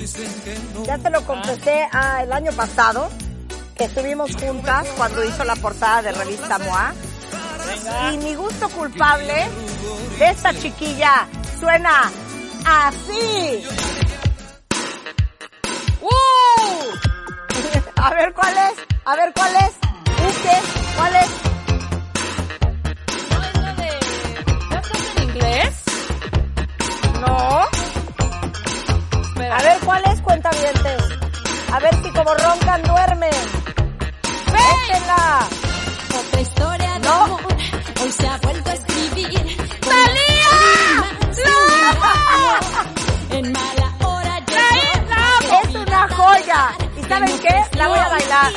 Ya 0.84 0.98
se 0.98 1.10
lo 1.10 1.22
confesé 1.22 1.88
ah, 1.92 2.22
el 2.22 2.32
año 2.32 2.52
pasado, 2.52 3.08
que 3.74 3.84
estuvimos 3.84 4.36
juntas 4.36 4.86
cuando 4.96 5.24
hizo 5.24 5.44
la 5.44 5.56
portada 5.56 6.02
de 6.02 6.12
revista 6.12 6.58
MOA. 6.58 6.92
Y 8.12 8.18
mi 8.18 8.34
gusto 8.34 8.68
culpable 8.68 9.46
de 10.18 10.26
esta 10.30 10.52
chiquilla 10.54 11.26
suena 11.58 12.12
así. 12.64 13.64
¡Uh! 16.02 16.10
A 17.96 18.10
ver 18.10 18.32
cuál 18.34 18.54
es, 18.56 18.95
a 19.06 19.16
ver 19.16 19.32
cuál 19.34 19.56
es. 19.56 19.62
¿Uh, 19.62 20.32
qué? 20.42 20.56
¿Cuál 20.96 21.16
es? 21.16 21.30
¿Ya 24.70 24.78
estás 24.78 25.16
en 25.16 25.22
inglés? 25.22 25.82
No. 27.20 27.36
A 29.52 29.62
ver 29.62 29.78
cuál 29.84 30.02
es, 30.12 30.20
cuentavientes. 30.22 31.02
A 31.72 31.78
ver 31.78 31.94
si 32.02 32.10
como 32.10 32.34
roncan 32.34 32.82
duermen. 32.82 33.30
¡Véntenla! 34.52 35.46
Otra 36.18 36.40
historia 36.40 36.92
de 36.94 36.98
No. 37.00 37.12
amor, 37.24 37.56
hoy 38.02 38.12
se 38.12 38.26
ha 38.28 38.36
vuelto 38.38 38.70
a 38.70 38.74
escribir. 38.74 39.56
En 43.30 43.52
mala 43.52 43.94
hora. 44.04 44.38
Es 45.62 45.74
una 45.74 46.08
joya. 46.08 46.74
¿Y 46.96 47.02
saben 47.04 47.38
qué? 47.38 47.76
La 47.76 47.88
voy 47.88 47.98
a 47.98 48.08
bailar. 48.08 48.52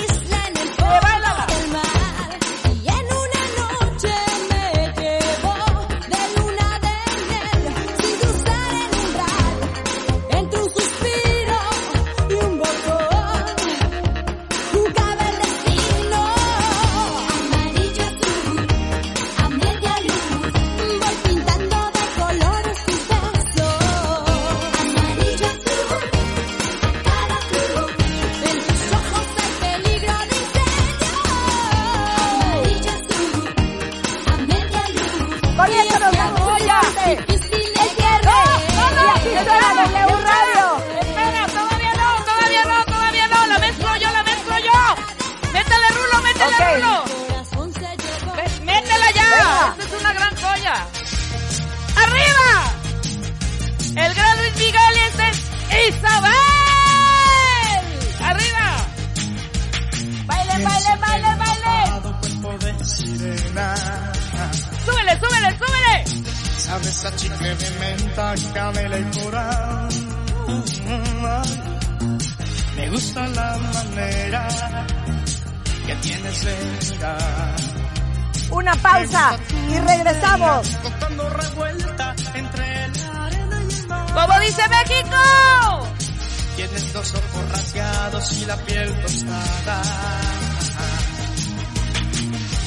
Los 87.00 87.14
ojos 87.14 87.50
rasgados 87.54 88.34
y 88.34 88.46
la 88.46 88.58
piel 88.58 88.94
tostada. 89.02 89.82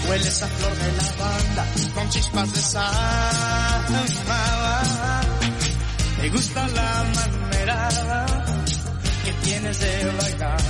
Hueles 0.08 0.42
a 0.42 0.46
flor 0.48 0.74
de 0.74 0.92
lavanda 0.92 1.66
con 1.94 2.08
chispas 2.08 2.52
de 2.54 2.60
sal. 2.60 3.82
Me 6.18 6.28
gusta 6.30 6.66
la 6.68 7.04
manera 7.14 7.88
que 9.24 9.32
tienes 9.44 9.78
de 9.78 10.12
bailar. 10.18 10.60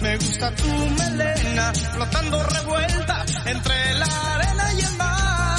Me 0.00 0.16
gusta 0.16 0.54
tu 0.56 0.66
melena 0.98 1.72
flotando 1.94 2.42
revuelta 2.42 3.24
entre 3.46 3.94
la 3.94 4.34
arena 4.34 4.72
y 4.74 4.80
el 4.80 4.96
mar. 4.96 5.52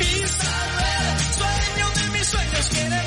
Isabel, 0.00 1.06
sueño 1.36 1.86
de 1.94 2.18
mis 2.18 2.26
sueños, 2.26 2.68
quiéreme 2.70 3.05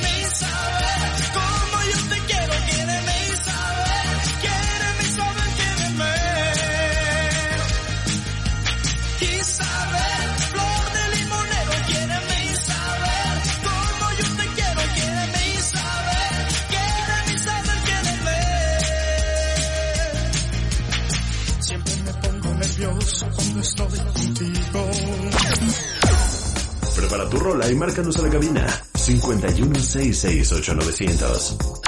estoy 23.60 24.00
contigo. 24.00 24.90
Prepara 26.96 27.30
tu 27.30 27.38
rola 27.38 27.70
y 27.70 27.76
márcanos 27.76 28.18
a 28.18 28.22
la 28.24 28.30
cabina 28.30 28.66
516689900 28.94 31.82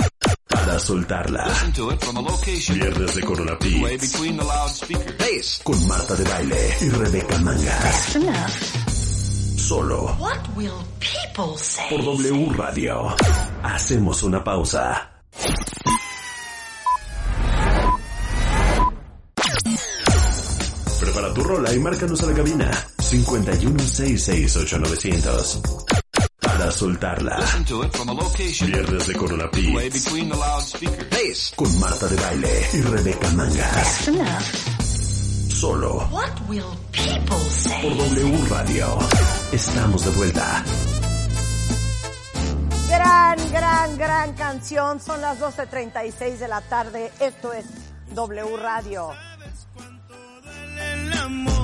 para 0.47 0.80
soltarla. 0.80 1.47
Viernes 2.74 3.15
de 3.15 3.22
Corona 3.24 3.57
Beats. 3.59 4.13
Bass. 5.17 5.59
con 5.63 5.88
Marta 5.88 6.13
de 6.15 6.24
Baile 6.24 6.78
y 6.82 6.89
Rebeca 6.89 7.38
Mangas. 7.39 8.17
Solo 9.57 10.15
What 10.19 10.47
will 10.55 10.72
people 10.99 11.57
say? 11.57 11.86
por 11.89 12.03
W 12.03 12.53
Radio. 12.55 13.15
Hacemos 13.63 14.22
una 14.24 14.43
pausa. 14.43 15.09
Tu 21.34 21.44
rola 21.44 21.74
y 21.74 21.80
márcanos 21.80 22.22
a 22.24 22.28
la 22.28 22.34
cabina 22.34 22.70
5166890. 22.98 25.62
Para 26.40 26.72
soltarla. 26.72 27.40
Viernes 28.66 29.08
de 29.08 29.14
Corona 29.14 29.46
Beats. 29.54 30.08
Con 31.56 31.80
Marta 31.80 32.08
de 32.08 32.16
Baile 32.18 32.68
y 32.74 32.82
Rebeca 32.82 33.30
Mangas. 33.32 34.10
Solo 35.50 36.08
What 36.12 36.50
will 36.50 36.64
people 36.92 37.38
say? 37.50 37.82
por 37.82 37.96
W 37.98 38.46
Radio. 38.50 38.98
Estamos 39.52 40.04
de 40.06 40.12
vuelta. 40.12 40.64
Gran, 42.90 43.52
gran, 43.52 43.98
gran 43.98 44.34
canción. 44.34 45.00
Son 45.00 45.22
las 45.22 45.40
12.36 45.40 46.38
de 46.40 46.48
la 46.48 46.62
tarde. 46.62 47.12
Esto 47.20 47.54
es 47.54 47.66
W 48.14 48.58
Radio. 48.58 49.12
Amor. 51.22 51.61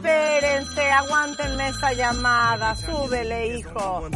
Espérense, 0.00 0.90
aguántenme 0.90 1.68
esa 1.68 1.92
llamada. 1.92 2.74
Súbele, 2.76 3.58
hijo. 3.58 4.08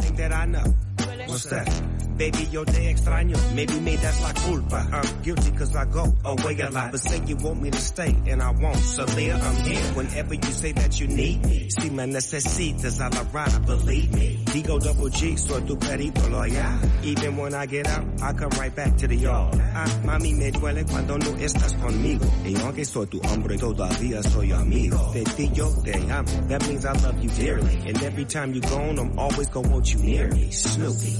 Baby, 2.17 2.47
yo 2.49 2.63
te 2.63 2.89
extraño. 2.89 3.35
Maybe 3.55 3.79
me 3.81 3.97
that's 3.97 4.21
la 4.21 4.31
culpa. 4.33 4.87
I'm 4.91 5.21
guilty 5.21 5.51
cause 5.51 5.75
I 5.75 5.83
go 5.85 6.13
away 6.23 6.59
a 6.61 6.69
lot. 6.69 6.91
But 6.91 7.01
say 7.01 7.21
you 7.25 7.35
want 7.35 7.61
me 7.61 7.71
to 7.71 7.81
stay 7.81 8.15
and 8.27 8.41
I 8.41 8.51
won't. 8.51 8.77
So 8.77 9.05
there 9.05 9.35
I'm 9.35 9.55
here 9.65 9.83
whenever 9.95 10.33
you 10.33 10.51
say 10.51 10.71
that 10.71 10.99
you 10.99 11.07
need 11.07 11.45
me. 11.45 11.69
Si 11.69 11.89
me 11.89 12.03
necesitas 12.05 12.99
a 12.99 13.09
la 13.13 13.23
ride, 13.33 13.65
believe 13.65 14.13
me. 14.13 14.39
Digo 14.45 14.79
double 14.81 15.09
G, 15.09 15.35
soy 15.35 15.61
tu 15.61 15.75
perito 15.75 16.29
loyal. 16.29 16.79
Even 17.03 17.35
when 17.35 17.53
I 17.53 17.65
get 17.65 17.87
out, 17.87 18.05
I 18.21 18.31
come 18.31 18.51
right 18.51 18.73
back 18.73 18.95
to 18.97 19.07
the 19.07 19.15
yard. 19.17 19.59
Ah, 19.73 19.85
mami, 20.05 20.33
me 20.35 20.51
duele 20.51 20.85
cuando 20.85 21.17
no 21.17 21.31
estás 21.35 21.73
conmigo. 21.73 22.25
Y 22.45 22.55
aunque 22.61 22.85
soy 22.85 23.07
tu 23.07 23.19
hombre, 23.19 23.57
todavía 23.57 24.23
soy 24.23 24.53
amigo. 24.53 25.11
De 25.13 25.23
ti 25.25 25.49
yo 25.53 25.69
te 25.83 25.93
amo. 26.09 26.47
That 26.47 26.65
means 26.69 26.85
I 26.85 26.93
love 26.93 27.21
you 27.21 27.29
dearly. 27.31 27.75
And 27.89 28.01
every 28.03 28.23
time 28.25 28.53
you 28.53 28.61
gone, 28.61 28.99
I'm 28.99 29.19
always 29.19 29.49
gonna 29.49 29.67
want 29.67 29.93
you 29.93 29.99
near 29.99 30.29
me. 30.29 30.49
Snoopy. 30.51 31.13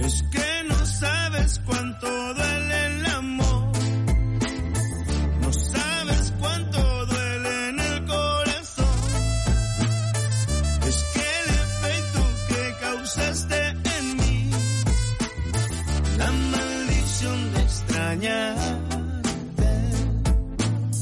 Es 0.00 0.22
que 0.32 0.41
no 0.82 0.88
sabes 0.88 1.60
cuánto 1.64 2.08
duele 2.34 2.86
el 2.86 3.06
amor. 3.06 3.72
No 5.40 5.52
sabes 5.52 6.32
cuánto 6.40 7.06
duele 7.06 7.68
en 7.68 7.80
el 7.80 8.04
corazón. 8.04 8.98
Es 10.88 11.04
que 11.14 11.24
el 11.40 11.50
efecto 11.66 12.20
que 12.48 12.74
causaste 12.80 13.68
en 13.96 14.16
mí, 14.16 14.50
la 16.18 16.32
maldición 16.32 17.52
de 17.54 17.60
extrañarte. 17.62 18.74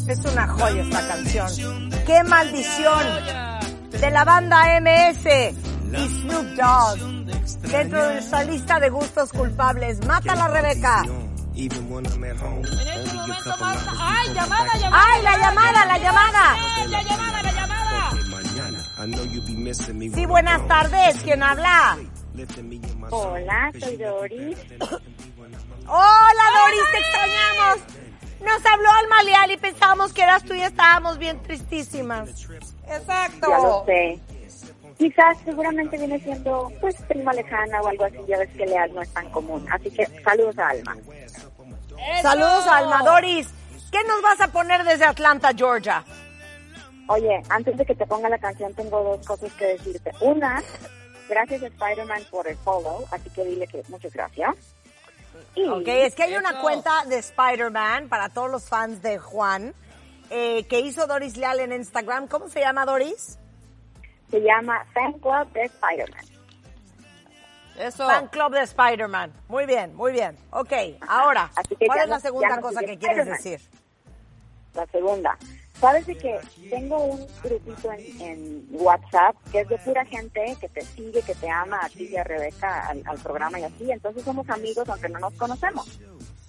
Es 0.08 0.24
una 0.30 0.46
joya 0.46 0.82
esta 0.82 1.08
canción. 1.08 1.90
¡Qué 2.06 2.22
maldición! 2.24 3.06
De 3.92 4.10
la 4.10 4.24
banda 4.24 4.78
MS 4.80 5.26
y 5.92 6.08
Snoop 6.08 6.46
Dogg. 6.56 7.19
Dentro 7.56 8.06
de 8.06 8.14
nuestra 8.14 8.44
lista 8.44 8.80
de 8.80 8.90
gustos 8.90 9.30
culpables. 9.30 10.04
Mátala, 10.06 10.48
Rebeca. 10.48 11.04
Even 11.54 11.90
when 11.90 12.06
I'm 12.06 12.24
at 12.24 12.36
home, 12.36 12.64
only 12.64 13.26
you 13.26 13.34
couple 13.42 13.66
hours 13.66 13.86
¡Ay, 13.98 14.28
llamada, 14.32 14.78
llamada! 14.78 15.04
¡Ay, 15.04 15.22
la 15.22 15.36
llamada, 15.36 15.84
la 15.86 15.98
llamada! 15.98 16.56
¡La 16.88 17.02
llamada, 17.02 17.42
la 17.42 17.52
llamada! 17.52 18.10
mañana. 18.30 18.78
I 18.98 19.06
know 19.06 19.24
you 19.24 19.42
be 19.42 19.54
missing 19.56 19.98
me. 19.98 20.08
Sí, 20.10 20.26
buenas 20.26 20.66
tardes. 20.68 21.22
¿Quién 21.22 21.42
habla? 21.42 21.98
Hola, 23.10 23.72
soy 23.78 23.96
Doris. 23.96 24.58
Hola, 25.86 26.44
Doris, 26.56 26.82
te 26.92 26.98
extrañamos. 26.98 27.78
Nos 28.40 28.66
habló 28.66 28.88
Alma 28.90 29.22
Leal 29.24 29.50
y 29.50 29.56
pensábamos 29.58 30.12
que 30.12 30.22
eras 30.22 30.44
tú 30.44 30.54
y 30.54 30.62
estábamos 30.62 31.18
bien 31.18 31.42
tristísimas. 31.42 32.30
Exacto. 32.88 33.48
Ya 33.50 33.58
lo 33.58 33.84
sé. 33.84 34.20
Quizás 35.00 35.38
seguramente 35.46 35.96
viene 35.96 36.20
siendo 36.20 36.70
pues 36.78 36.94
prima 37.08 37.32
lejana 37.32 37.80
o 37.80 37.88
algo 37.88 38.04
así, 38.04 38.18
ya 38.28 38.36
ves 38.36 38.50
que 38.50 38.66
Leal 38.66 38.94
no 38.94 39.00
es 39.00 39.10
tan 39.14 39.30
común. 39.30 39.66
Así 39.72 39.90
que 39.90 40.04
saludos 40.22 40.58
a 40.58 40.68
Alma. 40.68 40.94
Saludos 42.20 42.66
a 42.66 42.76
Alma. 42.76 43.02
Doris, 43.02 43.48
¿qué 43.90 44.04
nos 44.04 44.20
vas 44.20 44.42
a 44.42 44.48
poner 44.48 44.84
desde 44.84 45.06
Atlanta, 45.06 45.52
Georgia? 45.56 46.04
Oye, 47.06 47.42
antes 47.48 47.78
de 47.78 47.86
que 47.86 47.94
te 47.94 48.04
ponga 48.04 48.28
la 48.28 48.36
canción 48.36 48.74
tengo 48.74 49.02
dos 49.02 49.26
cosas 49.26 49.50
que 49.54 49.68
decirte. 49.68 50.12
Una, 50.20 50.62
gracias 51.30 51.62
a 51.62 51.68
Spider-Man 51.68 52.24
por 52.30 52.46
el 52.46 52.58
follow, 52.58 53.06
así 53.10 53.30
que 53.30 53.42
dile 53.42 53.66
que 53.68 53.82
muchas 53.88 54.12
gracias. 54.12 54.54
Y 55.54 55.66
Ok, 55.66 55.88
es 55.88 56.14
que 56.14 56.24
hay 56.24 56.36
una 56.36 56.60
cuenta 56.60 57.06
de 57.06 57.16
Spider-Man 57.16 58.10
para 58.10 58.28
todos 58.28 58.50
los 58.50 58.68
fans 58.68 59.00
de 59.00 59.16
Juan 59.16 59.72
eh, 60.28 60.66
que 60.68 60.80
hizo 60.80 61.06
Doris 61.06 61.38
Leal 61.38 61.60
en 61.60 61.72
Instagram. 61.72 62.28
¿Cómo 62.28 62.50
se 62.50 62.60
llama 62.60 62.84
Doris? 62.84 63.39
Se 64.30 64.40
llama 64.40 64.84
Fan 64.92 65.12
Club 65.14 65.52
de 65.52 65.64
Spider-Man. 65.64 66.24
Eso. 67.78 68.06
Fan 68.06 68.28
Club 68.28 68.52
de 68.52 68.60
Spider-Man. 68.60 69.32
Muy 69.48 69.66
bien, 69.66 69.94
muy 69.94 70.12
bien. 70.12 70.36
Ok, 70.50 70.72
ahora, 71.08 71.50
¿cuál 71.86 72.00
es 72.00 72.08
la 72.08 72.20
segunda 72.20 72.60
cosa 72.60 72.80
que 72.80 72.98
quieres 72.98 73.26
decir? 73.26 73.60
La 74.74 74.86
segunda, 74.86 75.36
¿sabes 75.80 76.06
de 76.06 76.16
que 76.16 76.38
tengo 76.68 77.02
un 77.02 77.26
grupito 77.42 77.90
en, 77.92 78.20
en 78.20 78.66
WhatsApp 78.70 79.34
que 79.50 79.60
es 79.60 79.68
de 79.68 79.78
pura 79.78 80.04
gente 80.04 80.56
que 80.60 80.68
te 80.68 80.82
sigue, 80.82 81.22
que 81.22 81.34
te 81.34 81.50
ama 81.50 81.80
a 81.82 81.88
ti 81.88 82.04
y 82.04 82.16
a 82.16 82.22
Rebeca 82.22 82.86
al, 82.86 83.02
al 83.04 83.18
programa 83.18 83.58
y 83.58 83.64
así? 83.64 83.90
Entonces 83.90 84.22
somos 84.22 84.48
amigos 84.50 84.88
aunque 84.88 85.08
no 85.08 85.18
nos 85.18 85.32
conocemos. 85.34 86.00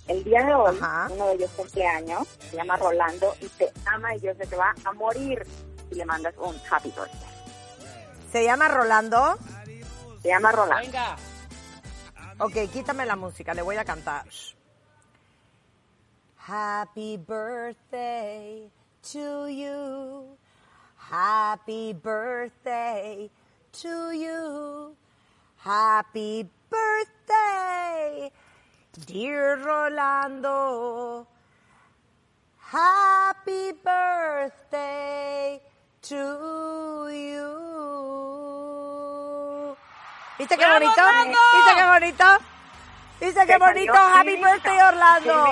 El 0.07 0.23
día 0.23 0.45
de 0.45 0.53
hoy, 0.53 0.77
uno 1.11 1.27
de 1.27 1.33
ellos 1.35 1.51
cumpleaños, 1.55 2.27
se 2.27 2.57
llama 2.57 2.75
Rolando 2.75 3.33
y 3.39 3.47
te 3.47 3.71
ama 3.85 4.15
y 4.15 4.19
yo 4.19 4.33
sé 4.35 4.45
que 4.47 4.55
va 4.55 4.75
a 4.83 4.91
morir 4.93 5.45
si 5.89 5.95
le 5.95 6.05
mandas 6.05 6.33
un 6.37 6.55
happy 6.69 6.89
birthday. 6.89 7.30
¿Se 8.31 8.45
llama 8.45 8.69
Rolando? 8.69 9.37
Se 10.21 10.29
llama 10.29 10.51
Rolando. 10.53 10.85
Venga. 10.85 11.17
Ok, 12.39 12.71
quítame 12.71 13.05
la 13.05 13.15
música, 13.15 13.53
le 13.53 13.61
voy 13.61 13.75
a 13.75 13.83
cantar. 13.83 14.25
Happy 16.37 17.17
birthday 17.17 18.71
to 19.11 19.47
you. 19.49 20.37
Happy 20.95 21.93
birthday 21.93 23.29
to 23.73 24.11
you. 24.13 24.95
Happy 25.57 26.49
birthday, 26.69 28.31
dear 29.05 29.57
Rolando. 29.57 31.27
Happy 32.57 33.73
birthday 33.83 35.61
to 36.01 37.09
you. 37.11 37.60
¿Viste 40.41 40.57
qué 40.57 40.65
¡Bravo, 40.65 40.79
bonito? 40.79 41.01
¿Viste 41.53 41.75
qué 41.75 41.85
bonito? 41.85 42.25
¿Viste 43.21 43.45
qué 43.45 43.57
bonito? 43.59 43.93
Happy 43.93 44.35
birthday, 44.37 44.79
Orlando. 44.81 45.45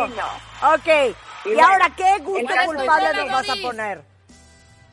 Ok. 0.63 1.15
Y 1.45 1.53
bueno, 1.53 1.67
ahora, 1.67 1.89
¿qué 1.95 2.17
gusto 2.23 2.53
culpable 2.65 3.13
nos 3.13 3.31
vas 3.31 3.49
a 3.49 3.55
poner? 3.61 4.01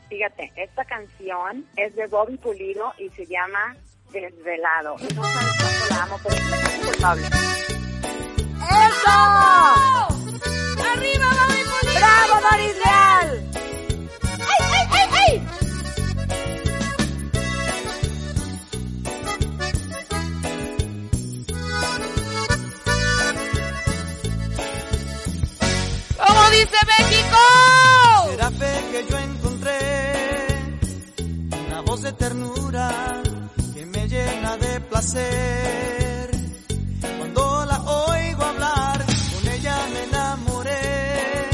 Fíjate, 0.07 0.53
esta 0.55 0.85
canción 0.85 1.65
es 1.75 1.95
de 1.95 2.05
Bobby 2.05 2.37
Pulido 2.37 2.93
y 2.99 3.09
se 3.09 3.25
llama 3.25 3.75
Desvelado. 4.11 4.97
Y 4.99 5.13
no 5.15 5.23
sabes 5.23 5.55
cuánto 5.59 5.85
la 5.89 6.03
amo, 6.03 6.19
pero 6.21 6.35
es 6.35 6.41
una 6.41 6.61
canción 6.61 6.85
culpable. 6.91 7.27
¡Eso! 8.69 9.17
¡Arriba, 10.93 11.27
Bobby 11.39 11.63
Pulido! 11.63 11.97
¡Bravo, 11.97 12.49
Doris 12.51 12.77
dice 26.67 26.85
México? 26.85 27.37
Será 28.29 28.51
fe 28.51 28.73
que 28.91 29.05
yo 29.09 29.17
encontré 29.19 29.77
una 31.67 31.81
voz 31.81 32.01
de 32.01 32.11
ternura 32.13 33.21
que 33.73 33.85
me 33.85 34.07
llena 34.07 34.57
de 34.57 34.81
placer. 34.81 36.31
Cuando 37.17 37.65
la 37.65 37.81
oigo 37.81 38.43
hablar, 38.43 39.05
con 39.05 39.51
ella 39.51 39.77
me 39.93 40.03
enamoré. 40.03 41.49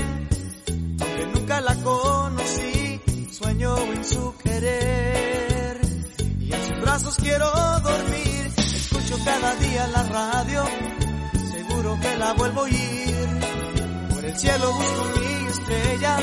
Aunque 1.02 1.26
nunca 1.34 1.62
la 1.62 1.76
conocí, 1.76 3.02
sueño 3.32 3.78
en 3.78 4.06
su 4.06 4.36
querer. 4.44 5.82
Y 6.40 6.54
en 6.54 6.68
sus 6.68 6.82
brazos 6.82 7.16
quiero 7.18 7.50
dormir. 7.82 8.52
Escucho 8.58 9.18
cada 9.26 9.56
día 9.56 9.88
la 9.88 10.04
radio 10.04 10.64
la 12.18 12.34
vuelvo 12.34 12.64
a 12.64 12.70
ir. 12.70 13.13
Cielo 14.36 14.74
busco 14.74 15.06
mi 15.20 15.48
estrella, 15.48 16.18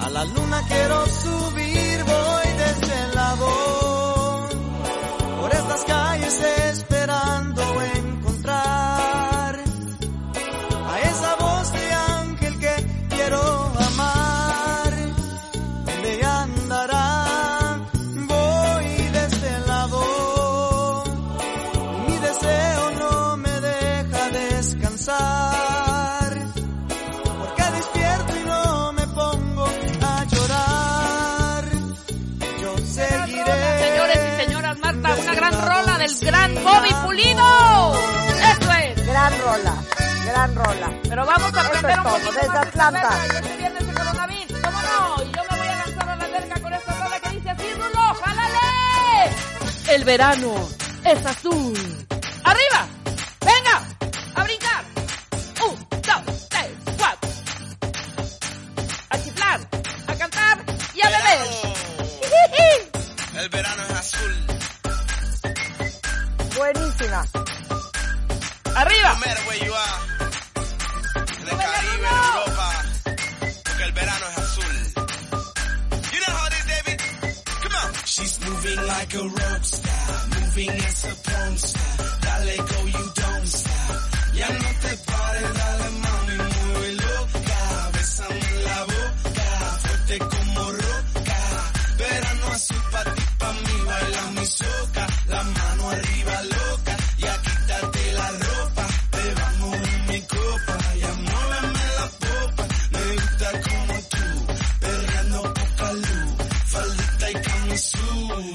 a 0.00 0.10
la 0.10 0.24
luna 0.24 0.62
quiero 0.68 1.06
subir, 1.06 2.04
voy 2.04 2.52
desde 2.58 3.04
el 3.04 3.14
lado. 3.14 4.48
Por 5.40 5.54
estas 5.54 5.84
calles 5.84 6.40
es 41.90 42.02
todo, 42.02 42.32
desde 42.32 42.58
Atlanta. 42.58 43.10
este 43.34 43.56
viernes 43.56 43.86
de 43.86 43.94
coronavirus, 43.94 44.58
¿cómo 44.62 44.82
no? 44.82 45.22
Y 45.22 45.32
yo 45.36 45.42
me 45.50 45.58
voy 45.58 45.68
a 45.68 45.76
lanzar 45.76 46.08
a 46.08 46.16
la 46.16 46.26
verga 46.28 46.60
con 46.60 46.72
esta 46.72 46.92
rola 46.92 47.20
que 47.20 47.30
dice 47.30 47.50
así, 47.50 47.64
Rulo, 47.74 48.14
¡jálale! 48.22 49.34
El 49.88 50.04
verano 50.04 50.68
es 51.04 51.26
azul. 51.26 51.87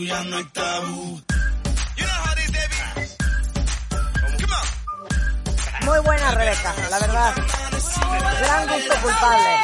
Ya 0.06 0.24
no 0.24 0.38
hay 0.38 0.44
tabú. 0.46 1.22
Muy 5.86 6.00
buena, 6.00 6.32
Rebeca, 6.32 6.74
la 6.90 7.00
verdad. 7.00 7.34
Gran 8.40 8.68
gusto 8.70 8.94
culpable. 9.02 9.56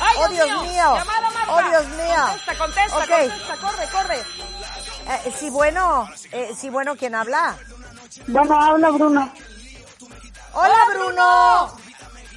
¡Ay, 0.00 0.16
Oh, 0.20 0.28
Dios 0.28 0.62
mío. 0.62 0.96
Oh, 1.48 1.62
Dios 1.68 1.86
mío. 1.88 2.24
Contesta, 2.56 2.58
contesta, 2.58 2.96
Ok. 2.98 3.08
contesta, 3.08 3.56
corre, 3.56 3.88
corre. 3.92 4.18
Eh, 5.26 5.32
sí, 5.38 5.50
bueno, 5.50 6.08
eh, 6.32 6.50
sí, 6.58 6.70
bueno, 6.70 6.96
¿quién 6.96 7.14
habla? 7.14 7.56
Bueno, 8.26 8.60
habla 8.60 8.90
Bruno. 8.90 9.32
Hola, 10.54 10.78
Bruno. 10.94 11.76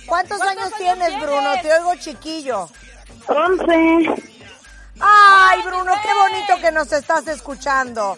¿Cuántos 0.05 0.41
años 0.41 0.71
tienes, 0.77 1.19
Bruno? 1.21 1.53
Te 1.61 1.73
oigo 1.73 1.95
chiquillo. 1.95 2.69
Once. 3.27 4.30
Ay, 5.01 5.61
Bruno, 5.63 5.91
qué 6.01 6.13
bonito 6.13 6.55
que 6.61 6.71
nos 6.71 6.91
estás 6.91 7.27
escuchando. 7.27 8.17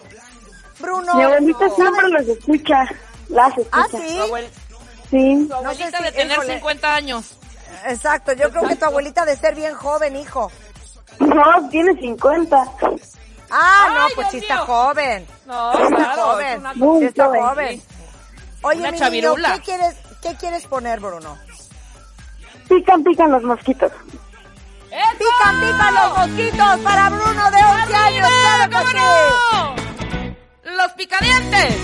Bruno. 0.78 1.14
Mi 1.14 1.22
abuelita 1.22 1.68
siempre 1.70 2.08
los 2.08 2.28
escucha. 2.28 2.84
Las 3.28 3.56
escucha. 3.56 3.70
¿Ah, 3.72 3.86
sí? 3.90 4.20
Sí. 5.10 5.46
Tu 5.48 5.54
abuelita 5.54 5.98
si- 5.98 6.04
de 6.04 6.12
tener 6.12 6.32
híjole. 6.32 6.54
50 6.54 6.94
años. 6.94 7.36
Exacto, 7.86 8.32
yo 8.32 8.50
creo 8.50 8.66
que 8.68 8.76
tu 8.76 8.84
abuelita 8.84 9.24
de 9.24 9.36
ser 9.36 9.54
bien 9.54 9.74
joven, 9.74 10.16
hijo. 10.16 10.50
No, 11.20 11.68
tiene 11.70 11.94
50. 12.00 12.64
Ah, 13.50 13.86
Ay, 13.88 13.94
no, 13.98 14.06
pues 14.14 14.28
sí 14.30 14.38
está 14.38 14.56
mío. 14.56 14.66
joven. 14.66 15.26
No, 15.46 15.72
está 15.72 15.96
claro, 15.96 16.22
joven. 16.22 16.46
es 16.52 16.58
una- 16.58 16.72
Sí 16.74 17.04
está 17.04 17.26
joven. 17.26 17.42
joven. 17.42 17.82
Oye, 18.62 18.80
Una 18.80 18.90
mi 18.92 19.20
niño, 19.20 19.34
¿qué 19.34 19.60
quieres, 19.60 19.94
¿qué 20.22 20.34
quieres 20.36 20.66
poner, 20.66 20.98
Bruno? 21.00 21.38
Pican, 22.68 23.04
pican 23.04 23.30
los 23.30 23.42
mosquitos. 23.42 23.92
Pican, 24.94 25.60
pican 25.60 25.94
los 25.94 26.18
mosquitos 26.18 26.80
para 26.84 27.08
Bruno 27.08 27.50
de 27.50 27.64
11 27.64 27.94
años. 27.96 28.28
¡Claro 28.28 28.70
que 28.70 28.94
no! 28.94 29.74
¡Los 30.76 30.92
picadientes! 30.92 31.76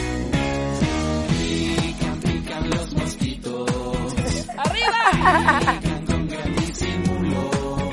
¡Arriba! 4.56 5.80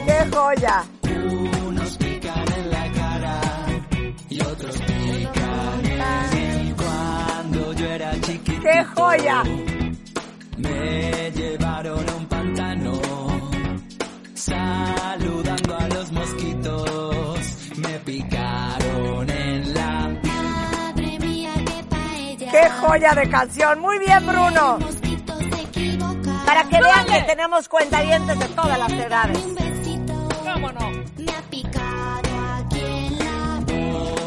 ¡Qué 0.05 0.36
joya! 0.36 0.86
Cuando 6.76 7.74
yo 7.74 7.86
era 7.88 8.22
chiquito 8.22 8.61
¡Qué 8.61 8.84
joya! 8.95 9.43
me 10.57 11.32
llevaron 11.32 12.07
saludando 14.48 15.78
a 15.78 15.88
los 15.89 16.12
mosquitos 16.12 17.39
me 17.78 18.00
picaron 18.00 19.30
en 19.30 19.74
la 19.74 20.22
¡Qué 22.52 22.70
joya 22.80 23.14
de 23.14 23.30
canción! 23.30 23.80
Muy 23.82 24.00
bien, 24.00 24.26
Bruno. 24.26 24.80
Para 26.45 26.64
que 26.64 26.82
vean 26.82 27.06
que 27.06 27.22
tenemos 27.24 27.68
cuentavientes 27.68 28.39
de 28.39 28.45
todas 28.48 28.80
las 28.80 28.91
edades. 28.93 29.39
¿Cómo 30.54 30.72
no? 30.72 30.88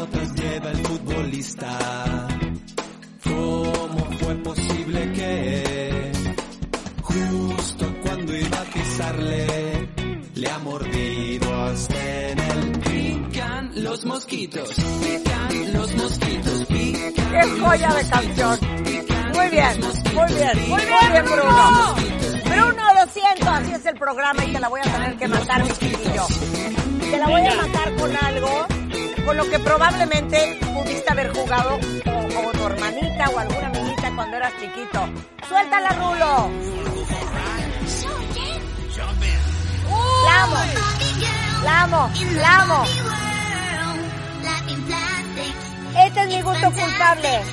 otros 0.01 0.33
lleva 0.35 0.69
el 0.71 0.77
futbolista 0.85 1.77
¿Cómo 3.23 4.05
fue 4.19 4.35
posible 4.35 5.11
que 5.13 6.11
justo 7.01 7.85
cuando 8.03 8.37
iba 8.37 8.57
a 8.61 8.63
pisarle 8.65 9.80
le 10.41 10.49
ha 10.49 10.57
mordido 10.57 11.63
hasta 11.65 12.29
en 12.29 12.39
el 12.39 12.79
pican 12.79 13.71
los 13.75 14.05
mosquitos 14.05 14.69
pican 14.69 15.73
los 15.73 15.95
mosquitos 15.95 16.65
pican 16.67 17.13
¡Qué 17.13 17.59
joya 17.61 17.93
de 17.93 18.09
canción! 18.09 18.59
Muy 19.35 19.49
bien, 19.49 19.79
muy 20.13 20.33
bien, 20.33 20.69
muy 20.69 20.81
bien, 20.81 21.25
Bruno. 21.25 21.95
Bruno, 22.43 22.93
lo 22.93 23.11
siento, 23.11 23.49
así 23.49 23.71
es 23.71 23.85
el 23.85 23.95
programa 23.95 24.43
y 24.43 24.51
te 24.51 24.59
la 24.59 24.67
voy 24.67 24.81
a 24.81 24.91
tener 24.91 25.17
que 25.17 25.27
matar, 25.29 25.63
mi 25.63 25.69
chiquillo. 25.69 26.27
Te 26.99 27.17
la 27.17 27.27
voy 27.27 27.45
a 27.47 27.55
matar 27.55 27.95
con 27.95 28.17
algo 28.17 28.65
con 29.25 29.37
lo 29.37 29.49
que 29.49 29.59
probablemente 29.59 30.59
pudiste 30.73 31.09
haber 31.09 31.31
jugado 31.33 31.75
o, 31.75 32.49
o 32.49 32.51
tu 32.51 32.65
hermanita 32.65 33.29
o 33.29 33.39
alguna 33.39 33.67
amiguita 33.67 34.11
cuando 34.15 34.37
eras 34.37 34.53
chiquito. 34.59 35.09
¡Suéltala, 35.47 35.89
Rulo! 35.93 36.90
¡La 40.25 40.43
amo! 40.43 40.57
¡La 41.63 41.81
amo! 41.83 42.11
¡La 42.33 42.61
amo! 42.61 42.85
Este 46.05 46.21
es 46.21 46.27
mi 46.27 46.41
gusto 46.41 46.71
culpable. 46.71 47.43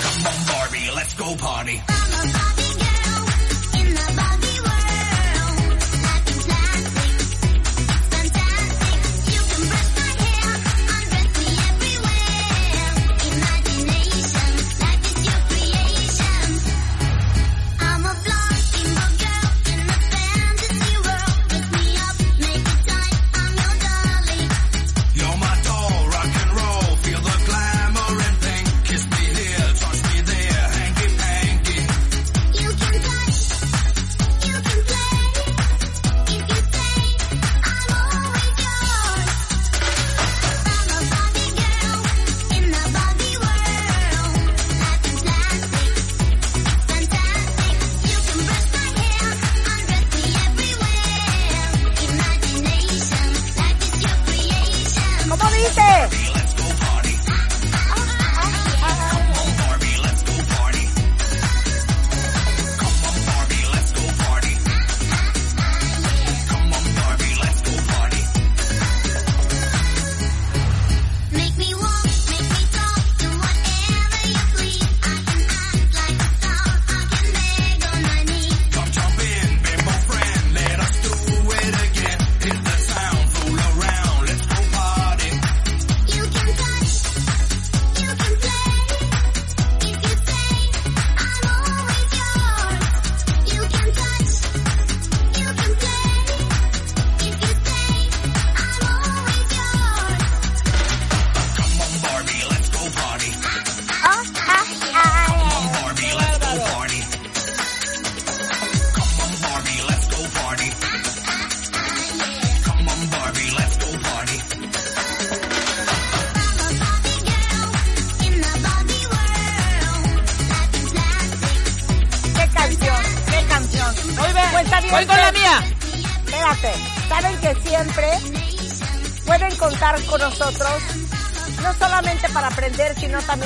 Come 0.00 0.26
on, 0.26 0.46
Barbie, 0.46 0.90
let's 0.94 1.14
go 1.14 1.36
party. 1.36 2.67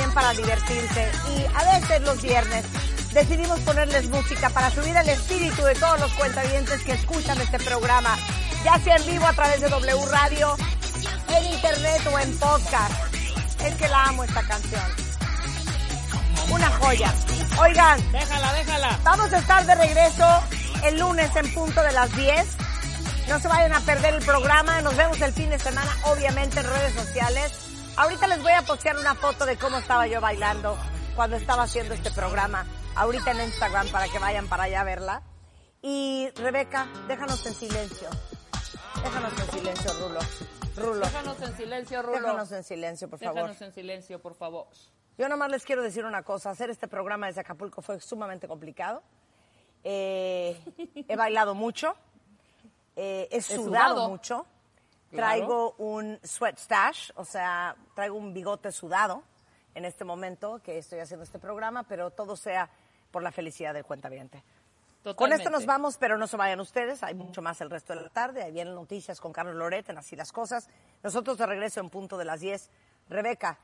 También 0.03 0.13
para 0.13 0.33
divertirse. 0.33 1.11
Y 1.35 1.45
a 1.55 1.79
veces 1.79 2.01
los 2.01 2.21
viernes 2.21 2.65
decidimos 3.13 3.59
ponerles 3.61 4.09
música 4.09 4.49
para 4.49 4.69
subir 4.71 4.95
el 4.95 5.09
espíritu 5.09 5.63
de 5.63 5.75
todos 5.75 5.99
los 5.99 6.11
cuentavientes 6.13 6.81
que 6.83 6.93
escuchan 6.93 7.39
este 7.39 7.59
programa, 7.59 8.17
ya 8.63 8.79
sea 8.79 8.95
en 8.97 9.05
vivo 9.05 9.25
a 9.25 9.33
través 9.33 9.61
de 9.61 9.69
W 9.69 10.05
Radio, 10.09 10.55
en 11.29 11.45
internet 11.53 12.01
o 12.11 12.19
en 12.19 12.37
podcast. 12.37 13.15
Es 13.63 13.75
que 13.75 13.87
la 13.87 14.03
amo 14.03 14.23
esta 14.23 14.41
canción. 14.43 14.83
Una 16.49 16.69
joya. 16.71 17.13
Oigan, 17.59 18.11
Déjala, 18.11 18.53
déjala. 18.53 18.99
Vamos 19.03 19.31
a 19.31 19.37
estar 19.37 19.65
de 19.65 19.75
regreso 19.75 20.43
el 20.83 20.99
lunes 20.99 21.33
en 21.35 21.53
punto 21.53 21.81
de 21.81 21.91
las 21.93 22.13
10. 22.15 22.45
No 23.29 23.39
se 23.39 23.47
vayan 23.47 23.73
a 23.73 23.79
perder 23.79 24.15
el 24.15 24.25
programa. 24.25 24.81
Nos 24.81 24.97
vemos 24.97 25.21
el 25.21 25.31
fin 25.31 25.49
de 25.49 25.59
semana, 25.59 25.95
obviamente, 26.03 26.59
en 26.59 26.65
redes 26.65 26.93
sociales. 26.93 27.62
Ahorita 27.97 28.27
les 28.27 28.41
voy 28.41 28.51
a 28.51 28.61
postear 28.63 28.97
una 28.97 29.13
foto 29.15 29.45
de 29.45 29.57
cómo 29.57 29.77
estaba 29.77 30.07
yo 30.07 30.19
bailando 30.19 30.75
cuando 31.15 31.35
estaba 31.37 31.63
haciendo 31.63 31.93
este 31.93 32.11
programa. 32.11 32.65
Ahorita 32.95 33.31
en 33.31 33.41
Instagram 33.41 33.87
para 33.89 34.07
que 34.07 34.19
vayan 34.19 34.47
para 34.47 34.63
allá 34.63 34.81
a 34.81 34.83
verla. 34.83 35.21
Y 35.81 36.29
Rebeca, 36.35 36.87
déjanos 37.07 37.45
en 37.45 37.53
silencio. 37.53 38.09
Déjanos 39.03 39.33
en 39.39 39.51
silencio, 39.51 39.93
Rulo. 39.99 40.19
Rulo. 40.75 41.05
Déjanos 41.05 41.41
en 41.41 41.55
silencio, 41.57 42.01
Rulo. 42.01 42.19
Déjanos 42.19 42.51
en 42.51 42.63
silencio, 42.63 43.09
por 43.09 43.19
favor. 43.19 43.35
Déjanos 43.35 43.61
en 43.61 43.73
silencio, 43.73 44.19
por 44.21 44.33
favor. 44.35 44.67
Yo 45.17 45.29
nomás 45.29 45.51
les 45.51 45.63
quiero 45.63 45.83
decir 45.83 46.05
una 46.05 46.23
cosa. 46.23 46.49
Hacer 46.49 46.69
este 46.71 46.87
programa 46.87 47.27
desde 47.27 47.41
Acapulco 47.41 47.81
fue 47.81 47.99
sumamente 47.99 48.47
complicado. 48.47 49.03
Eh, 49.83 50.59
he 51.07 51.15
bailado 51.15 51.53
mucho. 51.53 51.95
eh, 52.95 53.27
he 53.31 53.41
sudado, 53.41 53.63
sudado. 53.95 54.09
mucho. 54.09 54.45
Traigo 55.15 55.75
un 55.77 56.19
sweat 56.23 56.57
stash, 56.57 57.11
o 57.15 57.25
sea, 57.25 57.75
traigo 57.95 58.15
un 58.17 58.33
bigote 58.33 58.71
sudado 58.71 59.23
en 59.75 59.85
este 59.85 60.03
momento 60.03 60.59
que 60.63 60.77
estoy 60.77 60.99
haciendo 60.99 61.23
este 61.23 61.39
programa, 61.39 61.83
pero 61.83 62.11
todo 62.11 62.35
sea 62.35 62.69
por 63.11 63.23
la 63.23 63.31
felicidad 63.31 63.73
del 63.73 63.85
cuentaviente. 63.85 64.39
Con 65.03 65.13
Totalmente. 65.15 65.43
esto 65.43 65.51
nos 65.51 65.65
vamos, 65.65 65.97
pero 65.97 66.17
no 66.17 66.27
se 66.27 66.37
vayan 66.37 66.59
ustedes. 66.61 67.03
Hay 67.03 67.13
mucho 67.13 67.41
más 67.41 67.59
el 67.59 67.69
resto 67.69 67.93
de 67.93 68.01
la 68.03 68.09
tarde. 68.09 68.41
Ahí 68.41 68.51
vienen 68.53 68.73
noticias 68.73 69.19
con 69.19 69.33
Carlos 69.33 69.55
Loret 69.55 69.89
en 69.89 69.97
Así 69.97 70.15
las 70.15 70.31
Cosas. 70.31 70.69
Nosotros 71.03 71.37
de 71.37 71.45
regreso 71.45 71.81
en 71.81 71.89
punto 71.89 72.17
de 72.17 72.23
las 72.23 72.39
10. 72.39 72.69
Rebeca, 73.09 73.57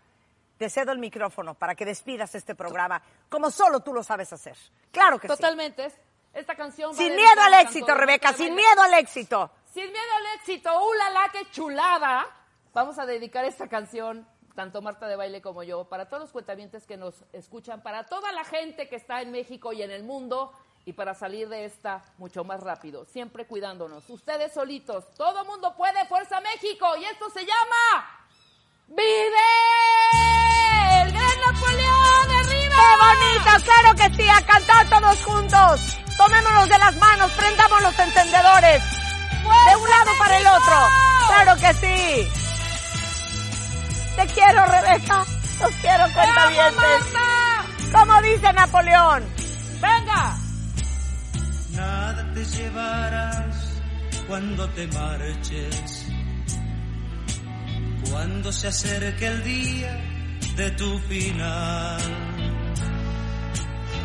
te 0.58 0.70
cedo 0.70 0.92
el 0.92 1.00
micrófono 1.00 1.54
para 1.56 1.76
que 1.76 1.86
despidas 1.86 2.36
este 2.36 2.56
programa 2.56 3.02
como 3.30 3.50
solo 3.52 3.80
tú 3.80 3.94
lo 3.94 4.04
sabes 4.04 4.34
hacer. 4.34 4.58
Claro 4.92 5.18
que 5.18 5.30
Totalmente. 5.30 5.86
Es- 5.86 5.98
Esta 6.34 6.56
canción. 6.56 6.94
sí. 6.94 7.04
Sin 7.06 7.16
miedo 7.16 7.42
al 7.42 7.54
éxito, 7.66 7.96
Rebeca, 7.96 8.34
sin 8.34 8.54
miedo 8.54 8.82
al 8.84 8.94
éxito. 8.96 9.50
Sin 9.74 9.86
miedo 9.86 10.14
al 10.18 10.40
éxito. 10.40 10.72
¡Ulala, 10.84 11.30
qué 11.32 11.50
chulada! 11.52 12.26
Vamos 12.74 12.98
a 12.98 13.06
dedicar 13.06 13.46
esta 13.46 13.68
canción, 13.68 14.28
tanto 14.56 14.82
Marta 14.82 15.08
de 15.08 15.16
Baile 15.16 15.42
como 15.42 15.64
yo, 15.64 15.86
para 15.86 16.08
todos 16.08 16.24
los 16.24 16.32
cuentavientes 16.32 16.86
que 16.86 16.98
nos 16.98 17.24
escuchan, 17.34 17.82
para 17.82 18.06
toda 18.06 18.32
la 18.32 18.44
gente 18.44 18.90
que 18.90 18.96
está 18.96 19.22
en 19.22 19.32
México 19.32 19.74
y 19.74 19.84
en 19.84 19.92
el 19.92 20.04
mundo, 20.04 20.54
y 20.86 20.94
para 20.94 21.14
salir 21.14 21.50
de 21.50 21.66
esta 21.66 22.04
mucho 22.18 22.44
más 22.44 22.62
rápido, 22.62 23.06
siempre 23.06 23.46
cuidándonos. 23.46 24.10
Ustedes 24.10 24.54
solitos, 24.54 25.06
todo 25.16 25.46
mundo 25.46 25.76
puede, 25.76 26.06
Fuerza 26.08 26.40
México, 26.42 26.96
y 26.98 27.06
esto 27.06 27.30
se 27.30 27.46
llama... 27.46 28.26
¡Vive! 28.88 29.46
¡El 31.04 31.12
gran 31.12 31.42
Napoleón 31.42 32.32
arriba! 32.40 32.76
¡Qué 32.76 32.92
bonito! 33.06 33.66
¡Claro 33.66 33.96
que 33.96 34.16
sí! 34.16 34.30
¡A 34.30 34.46
cantar 34.46 34.90
todos 34.90 35.24
juntos! 35.24 35.80
Tomémonos 36.18 36.70
de 36.70 36.78
las 36.80 36.96
manos, 36.98 37.32
prendamos 37.34 37.82
los 37.84 38.00
encendedores. 38.00 38.99
De 39.68 39.76
un 39.76 39.90
lado 39.90 40.12
para 40.18 40.38
el 40.38 40.48
otro. 40.48 40.76
¡Claro 41.28 41.56
que 41.60 41.74
sí! 41.74 42.32
Te 44.16 44.28
quiero, 44.34 44.66
Rebeca. 44.66 45.26
Los 45.62 45.72
quiero, 45.82 46.04
cuentavientes. 46.14 47.92
Como 47.92 48.22
dice 48.22 48.54
Napoleón. 48.54 49.24
¡Venga! 49.82 50.38
Nada 51.72 52.34
te 52.34 52.44
llevarás 52.46 53.70
cuando 54.28 54.70
te 54.70 54.86
marches, 54.88 56.06
cuando 58.12 58.52
se 58.52 58.68
acerque 58.68 59.26
el 59.26 59.44
día 59.44 59.98
de 60.56 60.72
tu 60.72 61.00
final. 61.00 62.49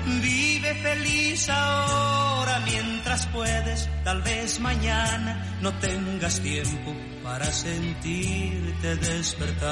Vive 0.07 0.75
feliz 0.75 1.49
ahora 1.49 2.61
mientras 2.61 3.27
puedes, 3.27 3.89
tal 4.05 4.21
vez 4.23 4.61
mañana 4.61 5.57
no 5.61 5.73
tengas 5.79 6.41
tiempo 6.41 6.95
para 7.23 7.47
sentirte 7.47 8.97
despertar. 8.97 9.65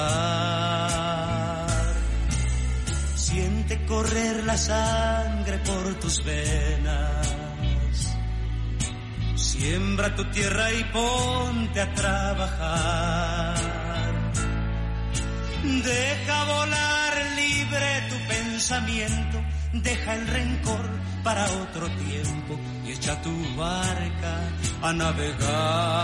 Siente 3.15 3.85
correr 3.87 4.45
la 4.45 4.57
sangre 4.57 5.59
por 5.59 5.95
tus 6.01 6.25
venas. 6.25 8.17
Siembra 9.37 10.15
tu 10.15 10.25
tierra 10.31 10.73
y 10.73 10.85
ponte 10.85 11.81
a 11.81 11.95
trabajar. 11.95 13.55
Deja 15.63 16.45
volar 16.45 17.15
libre 17.37 18.09
tu 18.11 18.17
pensamiento, 18.29 19.42
deja 19.73 20.15
el 20.15 20.27
rencor 20.27 20.91
para 21.23 21.45
otro 21.45 21.89
tiempo 21.91 22.59
y 22.87 22.93
echa 22.93 23.21
tu 23.23 23.31
barca 23.57 24.49
a 24.83 24.93
navegar. 24.93 26.03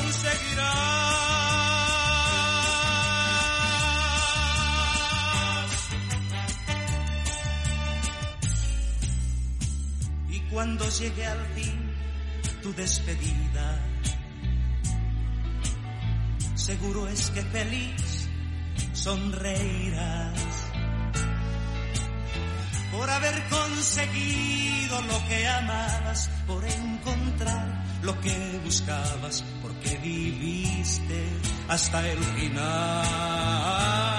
Conseguirás. 0.00 1.00
Y 10.28 10.40
cuando 10.50 10.88
llegue 10.88 11.26
al 11.26 11.46
fin 11.54 11.94
tu 12.62 12.72
despedida, 12.74 13.78
seguro 16.54 17.08
es 17.08 17.30
que 17.30 17.42
feliz 17.42 18.28
sonreirás 18.92 20.60
por 22.92 23.08
haber 23.08 23.42
conseguido 23.48 25.00
lo 25.02 25.28
que 25.28 25.48
amabas, 25.48 26.28
por 26.46 26.64
encontrar 26.64 27.84
lo 28.02 28.18
que 28.20 28.60
buscabas, 28.64 29.44
porque 29.80 29.98
viviste 29.98 31.22
hasta 31.68 32.06
el 32.08 32.18
final. 32.18 34.09